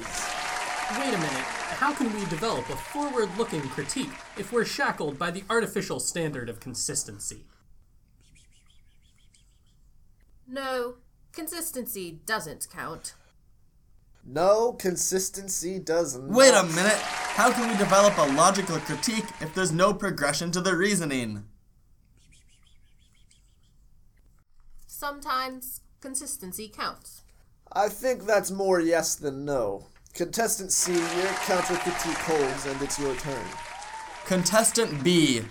Wait 0.96 1.09
a 1.12 1.18
minute, 1.18 1.44
how 1.74 1.92
can 1.92 2.12
we 2.14 2.24
develop 2.26 2.68
a 2.70 2.76
forward 2.76 3.29
looking 3.37 3.62
critique 3.62 4.11
if 4.38 4.53
we're 4.53 4.64
shackled 4.64 5.18
by 5.18 5.33
the 5.33 5.42
artificial 5.50 5.98
standard 5.98 6.48
of 6.48 6.61
consistency? 6.61 7.46
No, 10.46 10.94
consistency 11.33 12.20
doesn't 12.26 12.68
count. 12.72 13.14
No, 14.24 14.72
consistency 14.74 15.81
does 15.81 16.16
not. 16.16 16.31
Wait 16.31 16.55
a 16.55 16.62
minute! 16.62 16.92
How 16.92 17.53
can 17.53 17.70
we 17.70 17.76
develop 17.76 18.16
a 18.18 18.33
logical 18.35 18.79
critique 18.79 19.26
if 19.40 19.53
there's 19.55 19.72
no 19.72 19.94
progression 19.94 20.53
to 20.53 20.61
the 20.61 20.76
reasoning? 20.76 21.44
Sometimes 24.87 25.81
consistency 26.00 26.68
counts. 26.68 27.22
I 27.72 27.88
think 27.88 28.26
that's 28.26 28.50
more 28.50 28.80
yes 28.80 29.14
than 29.14 29.44
no. 29.44 29.87
Contestant 30.12 30.72
C, 30.72 30.92
your 30.92 31.33
counter 31.46 31.76
critique 31.76 32.18
holds, 32.18 32.66
and 32.66 32.83
it's 32.83 32.98
your 32.98 33.14
turn. 33.14 33.46
Contestant 34.26 35.04
B. 35.04 35.42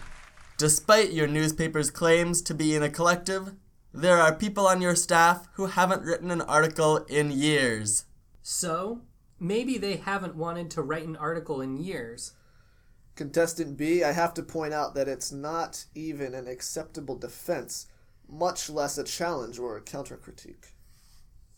Despite 0.58 1.13
your 1.13 1.27
newspaper's 1.27 1.89
claims 1.89 2.41
to 2.41 2.53
be 2.53 2.75
in 2.75 2.84
a 2.84 2.89
collective, 2.89 3.53
there 3.93 4.17
are 4.17 4.36
people 4.36 4.67
on 4.67 4.82
your 4.82 4.95
staff 4.95 5.47
who 5.53 5.67
haven't 5.67 6.03
written 6.03 6.29
an 6.29 6.41
article 6.41 6.97
in 7.05 7.32
years. 7.32 8.03
So, 8.41 8.99
maybe 9.39 9.77
they 9.77 9.95
haven't 9.95 10.36
wanted 10.36 10.69
to 10.71 10.82
write 10.82 11.08
an 11.08 11.15
article 11.15 11.62
in 11.62 11.77
years. 11.77 12.34
Contestant 13.15 13.77
B, 13.77 14.03
I 14.03 14.12
have 14.12 14.34
to 14.34 14.43
point 14.43 14.73
out 14.73 14.93
that 14.95 15.08
it's 15.08 15.32
not 15.32 15.86
even 15.95 16.36
an 16.36 16.47
acceptable 16.47 17.15
defense, 17.15 17.88
much 18.27 18.69
less 18.69 18.97
a 18.97 19.05
challenge 19.05 19.58
or 19.58 19.77
a 19.77 19.82
counter 19.82 20.17
critique. 20.17 20.73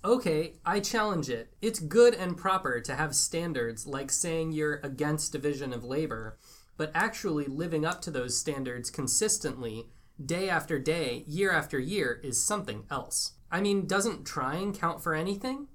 Okay, 0.03 0.53
I 0.65 0.79
challenge 0.79 1.29
it. 1.29 1.53
It's 1.61 1.79
good 1.79 2.15
and 2.15 2.35
proper 2.35 2.81
to 2.81 2.95
have 2.95 3.15
standards 3.15 3.85
like 3.85 4.09
saying 4.09 4.51
you're 4.51 4.79
against 4.81 5.31
division 5.31 5.73
of 5.73 5.83
labor, 5.83 6.39
but 6.75 6.91
actually 6.95 7.45
living 7.45 7.85
up 7.85 8.01
to 8.01 8.11
those 8.11 8.35
standards 8.35 8.89
consistently, 8.89 9.89
day 10.23 10.49
after 10.49 10.79
day, 10.79 11.23
year 11.27 11.51
after 11.51 11.77
year, 11.77 12.19
is 12.23 12.43
something 12.43 12.85
else. 12.89 13.33
I 13.51 13.61
mean, 13.61 13.85
doesn't 13.85 14.25
trying 14.25 14.73
count 14.73 15.03
for 15.03 15.13
anything? 15.13 15.67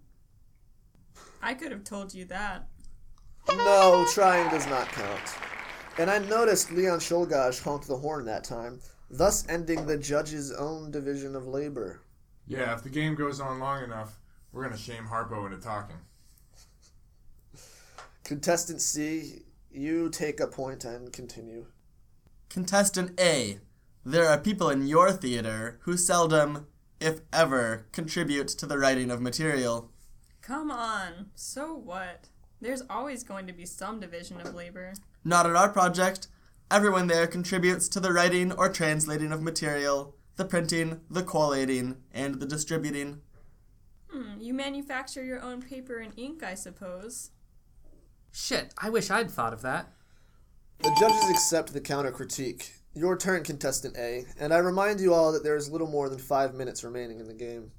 I 1.40 1.54
could 1.54 1.70
have 1.70 1.84
told 1.84 2.12
you 2.12 2.24
that. 2.24 2.66
No, 3.48 4.04
trying 4.12 4.50
does 4.50 4.66
not 4.66 4.88
count. 4.88 5.34
And 5.98 6.10
I 6.10 6.18
noticed 6.18 6.72
Leon 6.72 6.98
Czolgosz 6.98 7.62
honked 7.62 7.86
the 7.86 7.96
horn 7.96 8.24
that 8.24 8.42
time, 8.42 8.80
thus 9.08 9.48
ending 9.48 9.86
the 9.86 9.96
judge's 9.96 10.50
own 10.50 10.90
division 10.90 11.36
of 11.36 11.46
labor. 11.46 12.00
Yeah, 12.46 12.74
if 12.74 12.82
the 12.82 12.90
game 12.90 13.14
goes 13.14 13.40
on 13.40 13.58
long 13.58 13.82
enough, 13.82 14.18
we're 14.52 14.62
gonna 14.64 14.76
shame 14.76 15.04
Harpo 15.04 15.46
into 15.46 15.58
talking. 15.58 15.96
Contestant 18.24 18.80
C, 18.80 19.42
you 19.70 20.10
take 20.10 20.40
a 20.40 20.46
point 20.46 20.84
and 20.84 21.12
continue. 21.12 21.66
Contestant 22.48 23.18
A. 23.20 23.60
There 24.04 24.28
are 24.28 24.38
people 24.38 24.70
in 24.70 24.86
your 24.86 25.12
theater 25.12 25.78
who 25.82 25.96
seldom, 25.96 26.66
if 27.00 27.20
ever, 27.32 27.86
contribute 27.92 28.48
to 28.48 28.66
the 28.66 28.78
writing 28.78 29.10
of 29.10 29.20
material. 29.20 29.90
Come 30.42 30.70
on. 30.70 31.30
So 31.34 31.74
what? 31.74 32.28
There's 32.60 32.82
always 32.88 33.22
going 33.22 33.46
to 33.46 33.52
be 33.52 33.66
some 33.66 34.00
division 34.00 34.40
of 34.40 34.54
labor. 34.54 34.94
Not 35.24 35.46
at 35.46 35.54
our 35.54 35.68
project. 35.68 36.28
Everyone 36.68 37.06
there 37.06 37.28
contributes 37.28 37.88
to 37.90 38.00
the 38.00 38.12
writing 38.12 38.50
or 38.50 38.68
translating 38.68 39.30
of 39.30 39.40
material, 39.40 40.15
the 40.36 40.44
printing, 40.44 41.00
the 41.10 41.22
collating, 41.22 41.96
and 42.12 42.36
the 42.36 42.46
distributing. 42.46 43.20
Hmm, 44.10 44.40
you 44.40 44.54
manufacture 44.54 45.24
your 45.24 45.40
own 45.40 45.60
paper 45.60 45.98
and 45.98 46.12
ink, 46.16 46.42
I 46.42 46.54
suppose. 46.54 47.30
Shit, 48.32 48.74
I 48.78 48.90
wish 48.90 49.10
I'd 49.10 49.30
thought 49.30 49.52
of 49.52 49.62
that. 49.62 49.92
The 50.82 50.94
judges 51.00 51.30
accept 51.30 51.72
the 51.72 51.80
counter 51.80 52.10
critique. 52.12 52.72
Your 52.94 53.16
turn, 53.16 53.44
contestant 53.44 53.96
A, 53.96 54.24
and 54.38 54.52
I 54.54 54.58
remind 54.58 55.00
you 55.00 55.12
all 55.12 55.32
that 55.32 55.42
there 55.42 55.56
is 55.56 55.70
little 55.70 55.88
more 55.88 56.08
than 56.08 56.18
five 56.18 56.54
minutes 56.54 56.84
remaining 56.84 57.20
in 57.20 57.26
the 57.28 57.34
game. 57.34 57.72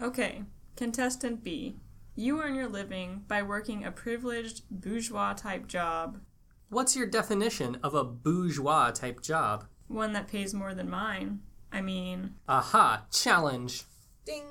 Okay, 0.00 0.42
contestant 0.76 1.42
B. 1.42 1.76
You 2.14 2.42
earn 2.42 2.54
your 2.54 2.68
living 2.68 3.24
by 3.26 3.42
working 3.42 3.84
a 3.84 3.90
privileged 3.92 4.62
bourgeois 4.70 5.32
type 5.32 5.66
job, 5.66 6.20
What's 6.68 6.96
your 6.96 7.06
definition 7.06 7.76
of 7.82 7.92
a 7.94 8.02
bourgeois 8.02 8.92
type 8.92 9.20
job? 9.20 9.66
one 9.88 10.14
that 10.14 10.26
pays 10.26 10.54
more 10.54 10.72
than 10.72 10.88
mine. 10.88 11.40
I 11.72 11.80
mean, 11.80 12.34
Aha, 12.48 13.04
challenge. 13.10 13.84
Ding! 14.24 14.44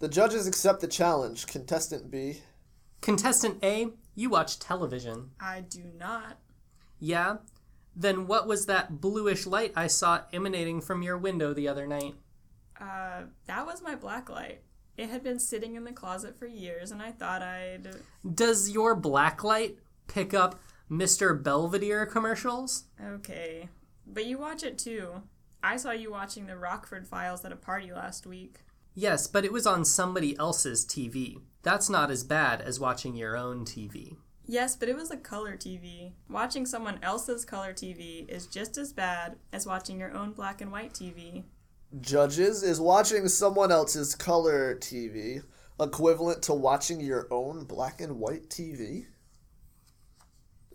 The 0.00 0.08
judges 0.08 0.46
accept 0.46 0.80
the 0.80 0.88
challenge. 0.88 1.46
Contestant 1.46 2.10
B. 2.10 2.42
Contestant 3.00 3.62
A, 3.62 3.88
you 4.14 4.30
watch 4.30 4.58
television. 4.58 5.30
I 5.40 5.60
do 5.60 5.82
not. 5.98 6.38
Yeah? 6.98 7.36
Then 7.94 8.26
what 8.26 8.46
was 8.46 8.66
that 8.66 9.00
bluish 9.00 9.46
light 9.46 9.72
I 9.76 9.86
saw 9.86 10.22
emanating 10.32 10.80
from 10.80 11.02
your 11.02 11.16
window 11.16 11.54
the 11.54 11.68
other 11.68 11.86
night? 11.86 12.14
Uh, 12.80 13.22
that 13.46 13.64
was 13.66 13.82
my 13.82 13.94
black 13.94 14.28
light. 14.28 14.62
It 14.96 15.10
had 15.10 15.22
been 15.22 15.38
sitting 15.38 15.74
in 15.74 15.84
the 15.84 15.92
closet 15.92 16.36
for 16.38 16.46
years, 16.46 16.90
and 16.90 17.02
I 17.02 17.10
thought 17.12 17.42
I'd. 17.42 17.88
Does 18.34 18.70
your 18.70 19.00
blacklight 19.00 19.76
pick 20.06 20.34
up 20.34 20.60
Mr. 20.90 21.40
Belvedere 21.40 22.06
commercials? 22.06 22.84
Okay. 23.02 23.68
But 24.06 24.26
you 24.26 24.38
watch 24.38 24.62
it 24.62 24.78
too. 24.78 25.22
I 25.64 25.78
saw 25.78 25.92
you 25.92 26.10
watching 26.10 26.44
the 26.44 26.58
Rockford 26.58 27.08
Files 27.08 27.42
at 27.42 27.50
a 27.50 27.56
party 27.56 27.90
last 27.90 28.26
week. 28.26 28.58
Yes, 28.94 29.26
but 29.26 29.46
it 29.46 29.52
was 29.52 29.66
on 29.66 29.86
somebody 29.86 30.38
else's 30.38 30.84
TV. 30.84 31.40
That's 31.62 31.88
not 31.88 32.10
as 32.10 32.22
bad 32.22 32.60
as 32.60 32.78
watching 32.78 33.16
your 33.16 33.34
own 33.34 33.64
TV. 33.64 34.18
Yes, 34.44 34.76
but 34.76 34.90
it 34.90 34.94
was 34.94 35.10
a 35.10 35.16
color 35.16 35.56
TV. 35.56 36.12
Watching 36.28 36.66
someone 36.66 36.98
else's 37.02 37.46
color 37.46 37.72
TV 37.72 38.28
is 38.28 38.46
just 38.46 38.76
as 38.76 38.92
bad 38.92 39.36
as 39.54 39.66
watching 39.66 39.98
your 39.98 40.14
own 40.14 40.32
black 40.32 40.60
and 40.60 40.70
white 40.70 40.92
TV. 40.92 41.44
Judges, 41.98 42.62
is 42.62 42.78
watching 42.78 43.26
someone 43.26 43.72
else's 43.72 44.14
color 44.14 44.76
TV 44.76 45.42
equivalent 45.80 46.42
to 46.42 46.52
watching 46.52 47.00
your 47.00 47.26
own 47.30 47.64
black 47.64 48.02
and 48.02 48.20
white 48.20 48.50
TV? 48.50 49.06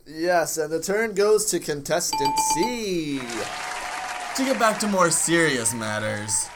Yes, 0.04 0.58
and 0.58 0.72
the 0.72 0.82
turn 0.82 1.14
goes 1.14 1.44
to 1.52 1.60
contestant 1.60 2.36
C. 2.54 3.20
To 4.36 4.44
get 4.44 4.58
back 4.58 4.78
to 4.80 4.88
more 4.88 5.10
serious 5.10 5.74
matters, 5.74 6.48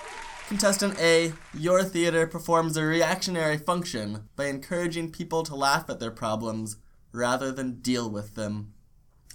Contestant 0.49 0.99
A, 1.01 1.33
your 1.53 1.83
theater 1.83 2.27
performs 2.27 2.77
a 2.77 2.85
reactionary 2.85 3.59
function 3.59 4.29
by 4.37 4.47
encouraging 4.47 5.11
people 5.11 5.43
to 5.43 5.55
laugh 5.55 5.91
at 5.91 6.01
their 6.01 6.11
problems 6.11 6.77
rather 7.13 7.53
than 7.53 7.81
deal 7.81 8.09
with 8.09 8.37
them. 8.37 8.73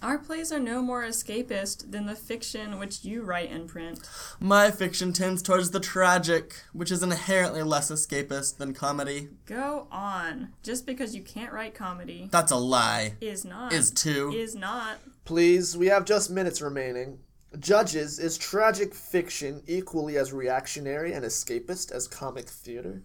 Our 0.02 0.18
plays 0.18 0.50
are 0.50 0.58
no 0.58 0.80
more 0.80 1.02
escapist 1.04 1.92
than 1.92 2.06
the 2.06 2.16
fiction 2.16 2.78
which 2.78 3.04
you 3.04 3.22
write 3.22 3.50
and 3.50 3.68
print. 3.68 4.08
My 4.40 4.70
fiction 4.70 5.12
tends 5.12 5.42
towards 5.42 5.70
the 5.70 5.80
tragic, 5.80 6.54
which 6.72 6.90
is 6.90 7.02
inherently 7.02 7.62
less 7.62 7.90
escapist 7.90 8.56
than 8.56 8.72
comedy. 8.72 9.28
Go 9.44 9.86
on. 9.92 10.54
Just 10.62 10.86
because 10.86 11.14
you 11.14 11.22
can't 11.22 11.52
write 11.52 11.74
comedy 11.74 12.28
That's 12.32 12.50
a 12.50 12.56
lie. 12.56 13.14
is 13.20 13.44
not. 13.44 13.74
Is 13.74 13.90
too. 13.90 14.32
Is 14.34 14.54
not. 14.56 14.98
Please, 15.26 15.76
we 15.76 15.86
have 15.88 16.06
just 16.06 16.30
minutes 16.30 16.62
remaining. 16.62 17.18
Judges, 17.58 18.18
is 18.20 18.38
tragic 18.38 18.94
fiction 18.94 19.62
equally 19.66 20.16
as 20.16 20.32
reactionary 20.32 21.12
and 21.12 21.24
escapist 21.24 21.90
as 21.90 22.06
comic 22.06 22.48
theater? 22.48 23.02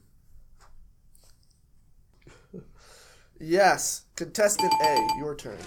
yes. 3.40 4.04
Contestant 4.16 4.74
A, 4.84 5.08
your 5.18 5.36
turn. 5.36 5.58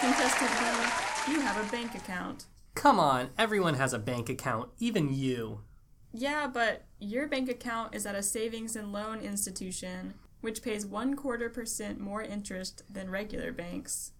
Contestant 0.00 0.50
B, 0.60 1.32
you 1.32 1.40
have 1.40 1.56
a 1.56 1.70
bank 1.72 1.94
account. 1.94 2.44
Come 2.74 3.00
on, 3.00 3.30
everyone 3.38 3.74
has 3.74 3.94
a 3.94 3.98
bank 3.98 4.28
account, 4.28 4.68
even 4.78 5.14
you. 5.14 5.62
Yeah, 6.12 6.46
but 6.46 6.84
your 6.98 7.26
bank 7.26 7.48
account 7.48 7.94
is 7.94 8.04
at 8.04 8.14
a 8.14 8.22
savings 8.22 8.76
and 8.76 8.92
loan 8.92 9.20
institution, 9.20 10.14
which 10.42 10.62
pays 10.62 10.84
one 10.84 11.16
quarter 11.16 11.48
percent 11.48 11.98
more 11.98 12.22
interest 12.22 12.82
than 12.92 13.10
regular 13.10 13.52
banks. 13.52 14.12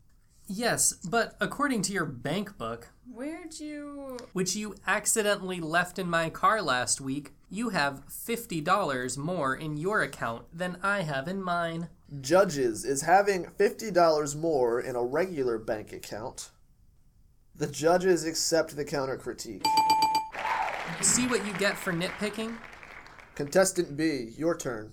Yes, 0.49 0.93
but 0.93 1.37
according 1.41 1.83
to 1.83 1.93
your 1.93 2.05
bank 2.05 2.57
book, 2.57 2.89
Where'd 3.11 3.59
you. 3.59 4.17
which 4.33 4.55
you 4.55 4.75
accidentally 4.87 5.61
left 5.61 5.99
in 5.99 6.09
my 6.09 6.31
car 6.31 6.63
last 6.63 7.01
week, 7.01 7.33
you 7.51 7.71
have 7.71 8.07
$50 8.09 9.19
more 9.19 9.55
in 9.55 9.77
your 9.77 10.03
account 10.03 10.45
than 10.53 10.79
I 10.83 11.03
have 11.03 11.27
in 11.27 11.43
mine. 11.43 11.89
Judges, 12.21 12.85
is 12.85 13.03
having 13.03 13.47
$50 13.59 14.37
more 14.37 14.81
in 14.81 14.95
a 14.95 15.03
regular 15.03 15.59
bank 15.59 15.93
account? 15.93 16.51
The 17.57 17.67
judges 17.67 18.25
accept 18.25 18.77
the 18.77 18.85
counter 18.85 19.17
critique. 19.17 19.65
See 21.01 21.27
what 21.27 21.45
you 21.45 21.53
get 21.55 21.77
for 21.77 21.93
nitpicking? 21.93 22.57
Contestant 23.35 23.97
B, 23.97 24.33
your 24.37 24.57
turn. 24.57 24.93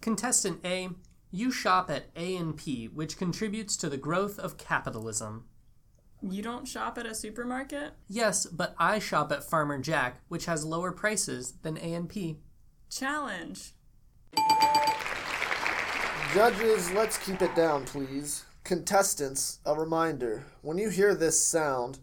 Contestant 0.00 0.60
A, 0.64 0.90
you 1.30 1.50
shop 1.50 1.90
at 1.90 2.06
A&P, 2.16 2.88
which 2.88 3.18
contributes 3.18 3.76
to 3.76 3.88
the 3.88 3.96
growth 3.96 4.38
of 4.38 4.56
capitalism. 4.56 5.44
You 6.22 6.42
don't 6.42 6.66
shop 6.66 6.98
at 6.98 7.06
a 7.06 7.14
supermarket? 7.14 7.92
Yes, 8.08 8.46
but 8.46 8.74
I 8.78 8.98
shop 8.98 9.30
at 9.30 9.44
Farmer 9.44 9.78
Jack, 9.78 10.20
which 10.28 10.46
has 10.46 10.64
lower 10.64 10.90
prices 10.90 11.54
than 11.62 11.78
A&P. 11.78 12.38
Challenge. 12.90 13.72
Judges, 16.34 16.90
let's 16.92 17.18
keep 17.18 17.40
it 17.40 17.54
down, 17.54 17.84
please. 17.84 18.44
Contestants, 18.64 19.60
a 19.64 19.74
reminder 19.74 20.44
when 20.62 20.76
you 20.76 20.90
hear 20.90 21.14
this 21.14 21.40
sound, 21.40 21.98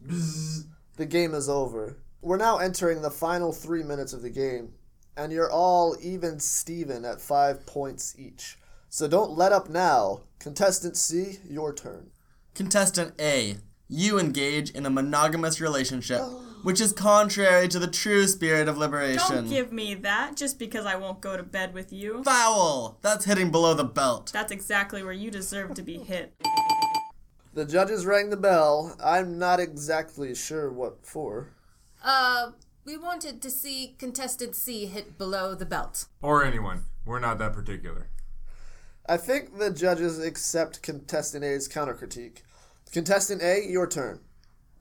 the 0.95 1.05
game 1.05 1.33
is 1.33 1.49
over. 1.49 1.97
We're 2.21 2.37
now 2.37 2.57
entering 2.57 3.01
the 3.01 3.11
final 3.11 3.51
three 3.51 3.83
minutes 3.83 4.13
of 4.13 4.21
the 4.21 4.29
game, 4.29 4.73
and 5.17 5.31
you're 5.31 5.51
all 5.51 5.95
even 6.01 6.39
Steven 6.39 7.05
at 7.05 7.21
five 7.21 7.65
points 7.65 8.15
each. 8.17 8.57
So 8.95 9.09
don't 9.09 9.37
let 9.37 9.51
up 9.51 9.69
now. 9.69 10.21
Contestant 10.39 10.95
C, 10.95 11.39
your 11.49 11.73
turn. 11.73 12.11
Contestant 12.53 13.13
A, 13.19 13.57
you 13.89 14.17
engage 14.17 14.69
in 14.69 14.85
a 14.85 14.89
monogamous 14.89 15.59
relationship, 15.59 16.21
which 16.63 16.79
is 16.79 16.93
contrary 16.93 17.67
to 17.67 17.77
the 17.77 17.89
true 17.89 18.25
spirit 18.25 18.69
of 18.69 18.77
liberation. 18.77 19.35
Don't 19.35 19.49
give 19.49 19.73
me 19.73 19.95
that 19.95 20.37
just 20.37 20.57
because 20.57 20.85
I 20.85 20.95
won't 20.95 21.19
go 21.19 21.35
to 21.35 21.43
bed 21.43 21.73
with 21.73 21.91
you. 21.91 22.23
Foul! 22.23 22.97
That's 23.01 23.25
hitting 23.25 23.51
below 23.51 23.73
the 23.73 23.83
belt. 23.83 24.31
That's 24.31 24.53
exactly 24.53 25.03
where 25.03 25.11
you 25.11 25.29
deserve 25.29 25.73
to 25.73 25.81
be 25.81 25.97
hit. 25.97 26.33
The 27.53 27.65
judges 27.65 28.05
rang 28.05 28.29
the 28.29 28.37
bell. 28.37 28.95
I'm 29.03 29.37
not 29.37 29.59
exactly 29.59 30.33
sure 30.33 30.71
what 30.71 31.05
for. 31.05 31.49
Uh, 32.01 32.51
we 32.85 32.97
wanted 32.97 33.41
to 33.41 33.49
see 33.49 33.97
contestant 33.99 34.55
C 34.55 34.85
hit 34.85 35.17
below 35.17 35.53
the 35.53 35.65
belt. 35.65 36.05
Or 36.21 36.45
anyone. 36.45 36.85
We're 37.05 37.19
not 37.19 37.39
that 37.39 37.51
particular. 37.51 38.09
I 39.07 39.17
think 39.17 39.59
the 39.59 39.69
judges 39.69 40.19
accept 40.19 40.81
contestant 40.81 41.43
A's 41.43 41.67
counter 41.67 41.93
critique. 41.93 42.43
Contestant 42.91 43.41
A, 43.43 43.63
your 43.67 43.87
turn. 43.87 44.19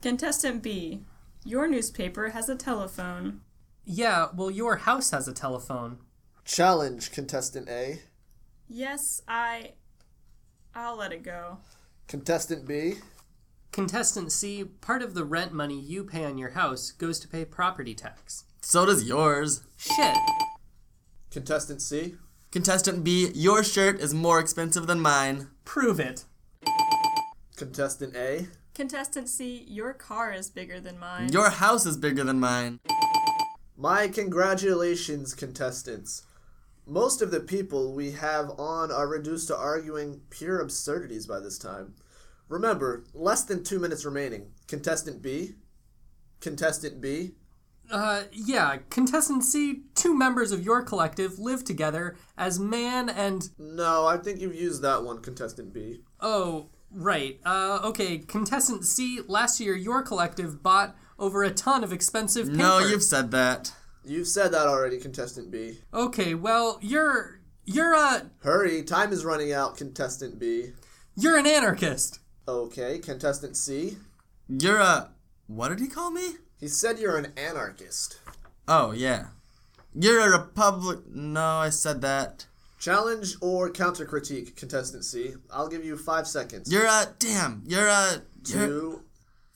Contestant 0.00 0.62
B, 0.62 1.02
your 1.44 1.68
newspaper 1.68 2.30
has 2.30 2.48
a 2.48 2.56
telephone. 2.56 3.42
Yeah, 3.84 4.28
well, 4.34 4.50
your 4.50 4.76
house 4.76 5.10
has 5.10 5.28
a 5.28 5.32
telephone. 5.34 5.98
Challenge, 6.44 7.10
contestant 7.12 7.68
A. 7.68 8.00
Yes, 8.68 9.20
I. 9.28 9.72
I'll 10.74 10.96
let 10.96 11.12
it 11.12 11.22
go. 11.22 11.58
Contestant 12.08 12.66
B. 12.66 12.94
Contestant 13.72 14.32
C, 14.32 14.64
part 14.64 15.02
of 15.02 15.14
the 15.14 15.24
rent 15.24 15.52
money 15.52 15.78
you 15.78 16.04
pay 16.04 16.24
on 16.24 16.38
your 16.38 16.50
house 16.50 16.92
goes 16.92 17.18
to 17.20 17.28
pay 17.28 17.44
property 17.44 17.94
tax. 17.94 18.44
So 18.62 18.86
does 18.86 19.04
yours. 19.04 19.62
Shit. 19.76 20.16
Contestant 21.30 21.82
C. 21.82 22.14
Contestant 22.54 23.02
B, 23.02 23.32
your 23.34 23.64
shirt 23.64 23.98
is 23.98 24.14
more 24.14 24.38
expensive 24.38 24.86
than 24.86 25.00
mine. 25.00 25.48
Prove 25.64 25.98
it. 25.98 26.24
Contestant 27.56 28.14
A. 28.14 28.46
Contestant 28.76 29.28
C, 29.28 29.64
your 29.66 29.92
car 29.92 30.30
is 30.32 30.50
bigger 30.50 30.78
than 30.78 30.96
mine. 30.96 31.32
Your 31.32 31.50
house 31.50 31.84
is 31.84 31.96
bigger 31.96 32.22
than 32.22 32.38
mine. 32.38 32.78
My 33.76 34.06
congratulations, 34.06 35.34
contestants. 35.34 36.26
Most 36.86 37.20
of 37.22 37.32
the 37.32 37.40
people 37.40 37.92
we 37.92 38.12
have 38.12 38.50
on 38.56 38.92
are 38.92 39.08
reduced 39.08 39.48
to 39.48 39.56
arguing 39.56 40.20
pure 40.30 40.60
absurdities 40.60 41.26
by 41.26 41.40
this 41.40 41.58
time. 41.58 41.96
Remember, 42.48 43.02
less 43.12 43.42
than 43.42 43.64
two 43.64 43.80
minutes 43.80 44.04
remaining. 44.04 44.52
Contestant 44.68 45.22
B. 45.22 45.56
Contestant 46.38 47.00
B. 47.00 47.32
Uh, 47.90 48.24
yeah, 48.32 48.78
contestant 48.90 49.44
C, 49.44 49.82
two 49.94 50.14
members 50.14 50.52
of 50.52 50.64
your 50.64 50.82
collective 50.82 51.38
live 51.38 51.64
together 51.64 52.16
as 52.36 52.58
man 52.58 53.08
and. 53.08 53.50
No, 53.58 54.06
I 54.06 54.16
think 54.16 54.40
you've 54.40 54.54
used 54.54 54.82
that 54.82 55.04
one, 55.04 55.20
contestant 55.20 55.72
B. 55.72 56.00
Oh, 56.20 56.70
right. 56.90 57.38
Uh, 57.44 57.80
okay, 57.84 58.18
contestant 58.18 58.84
C, 58.84 59.20
last 59.26 59.60
year 59.60 59.74
your 59.74 60.02
collective 60.02 60.62
bought 60.62 60.96
over 61.18 61.44
a 61.44 61.50
ton 61.50 61.84
of 61.84 61.92
expensive 61.92 62.46
paper. 62.46 62.58
No, 62.58 62.78
you've 62.78 63.02
said 63.02 63.30
that. 63.32 63.72
You've 64.04 64.28
said 64.28 64.52
that 64.52 64.66
already, 64.66 64.98
contestant 64.98 65.50
B. 65.50 65.78
Okay, 65.92 66.34
well, 66.34 66.78
you're. 66.82 67.40
You're 67.66 67.94
a. 67.94 68.30
Hurry, 68.42 68.82
time 68.82 69.12
is 69.12 69.24
running 69.24 69.52
out, 69.52 69.76
contestant 69.76 70.38
B. 70.38 70.72
You're 71.16 71.38
an 71.38 71.46
anarchist. 71.46 72.20
Okay, 72.46 72.98
contestant 72.98 73.56
C. 73.56 73.96
You're 74.48 74.80
a. 74.80 75.10
What 75.46 75.68
did 75.70 75.80
he 75.80 75.86
call 75.86 76.10
me? 76.10 76.34
He 76.58 76.68
said 76.68 76.98
you're 76.98 77.18
an 77.18 77.32
anarchist. 77.36 78.18
Oh, 78.66 78.92
yeah. 78.92 79.26
You're 79.94 80.20
a 80.20 80.38
Republic. 80.38 81.00
No, 81.08 81.58
I 81.58 81.70
said 81.70 82.00
that. 82.00 82.46
Challenge 82.78 83.36
or 83.40 83.70
counter 83.70 84.04
critique, 84.04 84.56
contestant 84.56 85.04
C. 85.04 85.34
I'll 85.50 85.68
give 85.68 85.84
you 85.84 85.96
five 85.96 86.26
seconds. 86.26 86.70
You're 86.70 86.86
a. 86.86 87.06
Damn. 87.18 87.62
You're 87.66 87.86
a. 87.86 88.22
You're, 88.46 88.66
Two. 88.66 89.02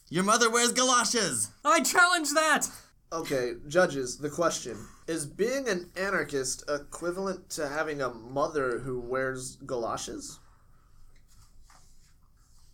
your 0.09 0.25
mother 0.25 0.51
wears 0.51 0.73
galoshes. 0.73 1.51
I 1.65 1.81
challenge 1.81 2.31
that! 2.33 2.69
Okay, 3.13 3.55
judges, 3.69 4.19
the 4.19 4.29
question 4.31 4.77
is 5.07 5.25
being 5.27 5.69
an 5.69 5.91
anarchist 5.97 6.63
equivalent 6.69 7.49
to 7.51 7.69
having 7.69 8.01
a 8.03 8.11
mother 8.11 8.79
who 8.79 9.01
wears 9.01 9.57
galoshes? 9.57 10.39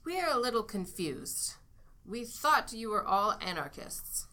We're 0.05 0.29
a 0.29 0.39
little 0.39 0.65
confused. 0.65 1.55
We 2.07 2.25
thought 2.25 2.73
you 2.73 2.91
were 2.91 3.07
all 3.07 3.39
anarchists. 3.41 4.27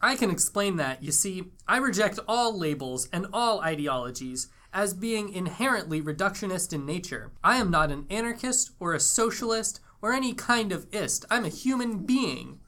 I 0.00 0.16
can 0.16 0.30
explain 0.30 0.76
that. 0.76 1.02
You 1.02 1.12
see, 1.12 1.44
I 1.68 1.76
reject 1.78 2.18
all 2.26 2.58
labels 2.58 3.08
and 3.12 3.26
all 3.32 3.60
ideologies 3.60 4.48
as 4.72 4.94
being 4.94 5.32
inherently 5.32 6.00
reductionist 6.00 6.72
in 6.72 6.86
nature. 6.86 7.32
I 7.42 7.56
am 7.56 7.70
not 7.70 7.90
an 7.90 8.06
anarchist 8.08 8.70
or 8.78 8.94
a 8.94 9.00
socialist 9.00 9.80
or 10.00 10.12
any 10.12 10.32
kind 10.32 10.72
of 10.72 10.86
ist. 10.92 11.24
I'm 11.30 11.44
a 11.44 11.50
human 11.50 12.06
being. 12.06 12.60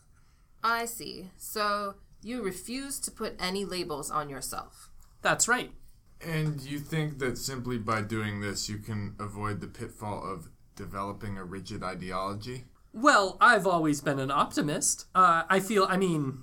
I 0.63 0.85
see. 0.85 1.31
So 1.39 1.95
you 2.23 2.43
refuse 2.43 2.99
to 3.01 3.11
put 3.11 3.37
any 3.39 3.65
labels 3.65 4.11
on 4.11 4.29
yourself. 4.29 4.91
That's 5.23 5.49
right. 5.49 5.73
And 6.21 6.61
you 6.61 6.79
think 6.79 7.19
that 7.19 7.39
simply 7.39 7.79
by 7.79 8.03
doing 8.03 8.41
this 8.41 8.69
you 8.69 8.79
can 8.79 9.15
avoid 9.19 9.61
the 9.61 9.67
pitfall 9.67 10.25
of 10.25 10.49
developing 10.77 11.39
a 11.39 11.45
rigid 11.45 11.83
ideology? 11.83 12.65
Well, 12.95 13.39
I've 13.41 13.67
always 13.67 14.03
been 14.03 14.19
an 14.19 14.31
optimist. 14.31 15.07
Uh, 15.15 15.45
I 15.49 15.61
feel, 15.61 15.87
I 15.89 15.97
mean, 15.97 16.41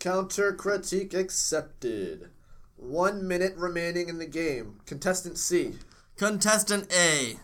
Counter 0.00 0.52
critique 0.52 1.14
accepted. 1.14 2.30
One 2.76 3.26
minute 3.26 3.54
remaining 3.56 4.08
in 4.08 4.18
the 4.18 4.26
game. 4.26 4.80
Contestant 4.84 5.38
C. 5.38 5.74
Contestant 6.16 6.92
A. 6.92 7.38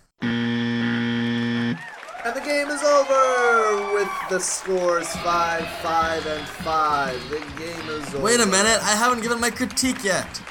And 2.25 2.37
the 2.37 2.41
game 2.41 2.69
is 2.69 2.83
over 2.83 3.95
with 3.95 4.09
the 4.29 4.39
scores 4.39 5.09
5, 5.17 5.69
5, 5.69 6.27
and 6.27 6.49
5. 6.49 7.31
The 7.31 7.39
game 7.59 7.89
is 7.89 8.15
over. 8.15 8.25
Wait 8.25 8.41
a 8.41 8.47
minute, 8.47 8.81
I 8.83 8.97
haven't 8.97 9.23
given 9.23 9.41
my 9.41 9.51
critique 9.51 10.05
yet. 10.05 10.43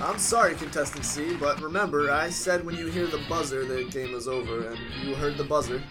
I'm 0.00 0.18
sorry, 0.18 0.54
Contestant 0.54 1.04
C, 1.04 1.36
but 1.36 1.60
remember, 1.60 2.10
I 2.10 2.30
said 2.30 2.64
when 2.64 2.74
you 2.74 2.86
hear 2.86 3.06
the 3.06 3.22
buzzer, 3.28 3.64
the 3.64 3.84
game 3.84 4.14
is 4.14 4.26
over, 4.26 4.68
and 4.68 4.78
you 5.02 5.14
heard 5.14 5.36
the 5.36 5.44
buzzer. 5.44 5.82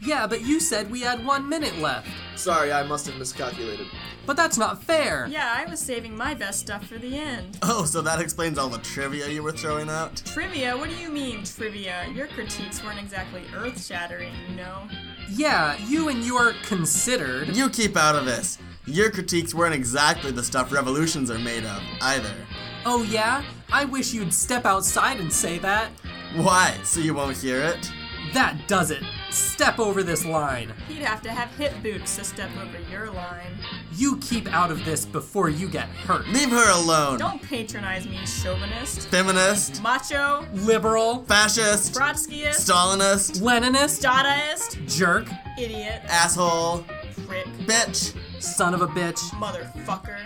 Yeah, 0.00 0.26
but 0.26 0.42
you 0.42 0.60
said 0.60 0.90
we 0.90 1.00
had 1.00 1.24
one 1.24 1.48
minute 1.48 1.78
left. 1.78 2.08
Sorry, 2.36 2.72
I 2.72 2.82
must 2.82 3.06
have 3.06 3.16
miscalculated. 3.18 3.86
But 4.26 4.36
that's 4.36 4.58
not 4.58 4.82
fair. 4.82 5.26
Yeah, 5.28 5.54
I 5.56 5.68
was 5.68 5.80
saving 5.80 6.16
my 6.16 6.34
best 6.34 6.60
stuff 6.60 6.86
for 6.86 6.98
the 6.98 7.16
end. 7.16 7.58
Oh, 7.62 7.84
so 7.84 8.02
that 8.02 8.20
explains 8.20 8.58
all 8.58 8.68
the 8.68 8.78
trivia 8.78 9.28
you 9.28 9.42
were 9.42 9.52
throwing 9.52 9.88
out? 9.88 10.16
Trivia? 10.24 10.76
What 10.76 10.90
do 10.90 10.96
you 10.96 11.08
mean, 11.10 11.44
trivia? 11.44 12.06
Your 12.14 12.26
critiques 12.26 12.84
weren't 12.84 12.98
exactly 12.98 13.42
earth 13.56 13.84
shattering, 13.84 14.34
you 14.48 14.56
know? 14.56 14.88
Yeah, 15.30 15.76
you 15.86 16.08
and 16.10 16.22
your 16.24 16.52
considered. 16.62 17.56
You 17.56 17.70
keep 17.70 17.96
out 17.96 18.16
of 18.16 18.26
this. 18.26 18.58
Your 18.86 19.10
critiques 19.10 19.54
weren't 19.54 19.74
exactly 19.74 20.30
the 20.30 20.44
stuff 20.44 20.72
revolutions 20.72 21.30
are 21.30 21.38
made 21.38 21.64
of, 21.64 21.82
either. 22.02 22.34
Oh, 22.86 23.02
yeah? 23.02 23.44
I 23.72 23.84
wish 23.84 24.12
you'd 24.14 24.32
step 24.32 24.64
outside 24.64 25.20
and 25.20 25.32
say 25.32 25.58
that. 25.58 25.90
Why? 26.36 26.74
So 26.84 27.00
you 27.00 27.14
won't 27.14 27.36
hear 27.36 27.60
it? 27.60 27.90
That 28.34 28.56
does 28.66 28.90
it. 28.90 29.02
Step 29.30 29.78
over 29.78 30.02
this 30.02 30.24
line. 30.24 30.72
He'd 30.88 31.02
have 31.02 31.22
to 31.22 31.30
have 31.30 31.50
hip 31.56 31.72
boots 31.82 32.16
to 32.16 32.24
step 32.24 32.50
over 32.62 32.78
your 32.90 33.10
line. 33.10 33.52
You 33.94 34.18
keep 34.18 34.52
out 34.52 34.70
of 34.70 34.84
this 34.84 35.04
before 35.06 35.48
you 35.48 35.68
get 35.68 35.88
hurt. 35.88 36.26
Leave 36.28 36.50
her 36.50 36.70
alone. 36.72 37.18
Don't 37.18 37.42
patronize 37.42 38.06
me, 38.06 38.18
chauvinist, 38.26 39.08
Feminist, 39.08 39.82
macho, 39.82 40.46
Liberal, 40.52 41.24
fascist, 41.24 41.94
Trotskyist, 41.94 42.68
Stalinist, 42.68 43.40
Leninist, 43.40 44.02
Dadaist, 44.02 44.96
jerk, 44.96 45.26
idiot, 45.58 46.02
asshole, 46.08 46.84
prick, 47.26 47.46
bitch. 47.66 48.14
son 48.42 48.74
of 48.74 48.82
a 48.82 48.86
bitch. 48.88 49.18
motherfucker. 49.32 50.18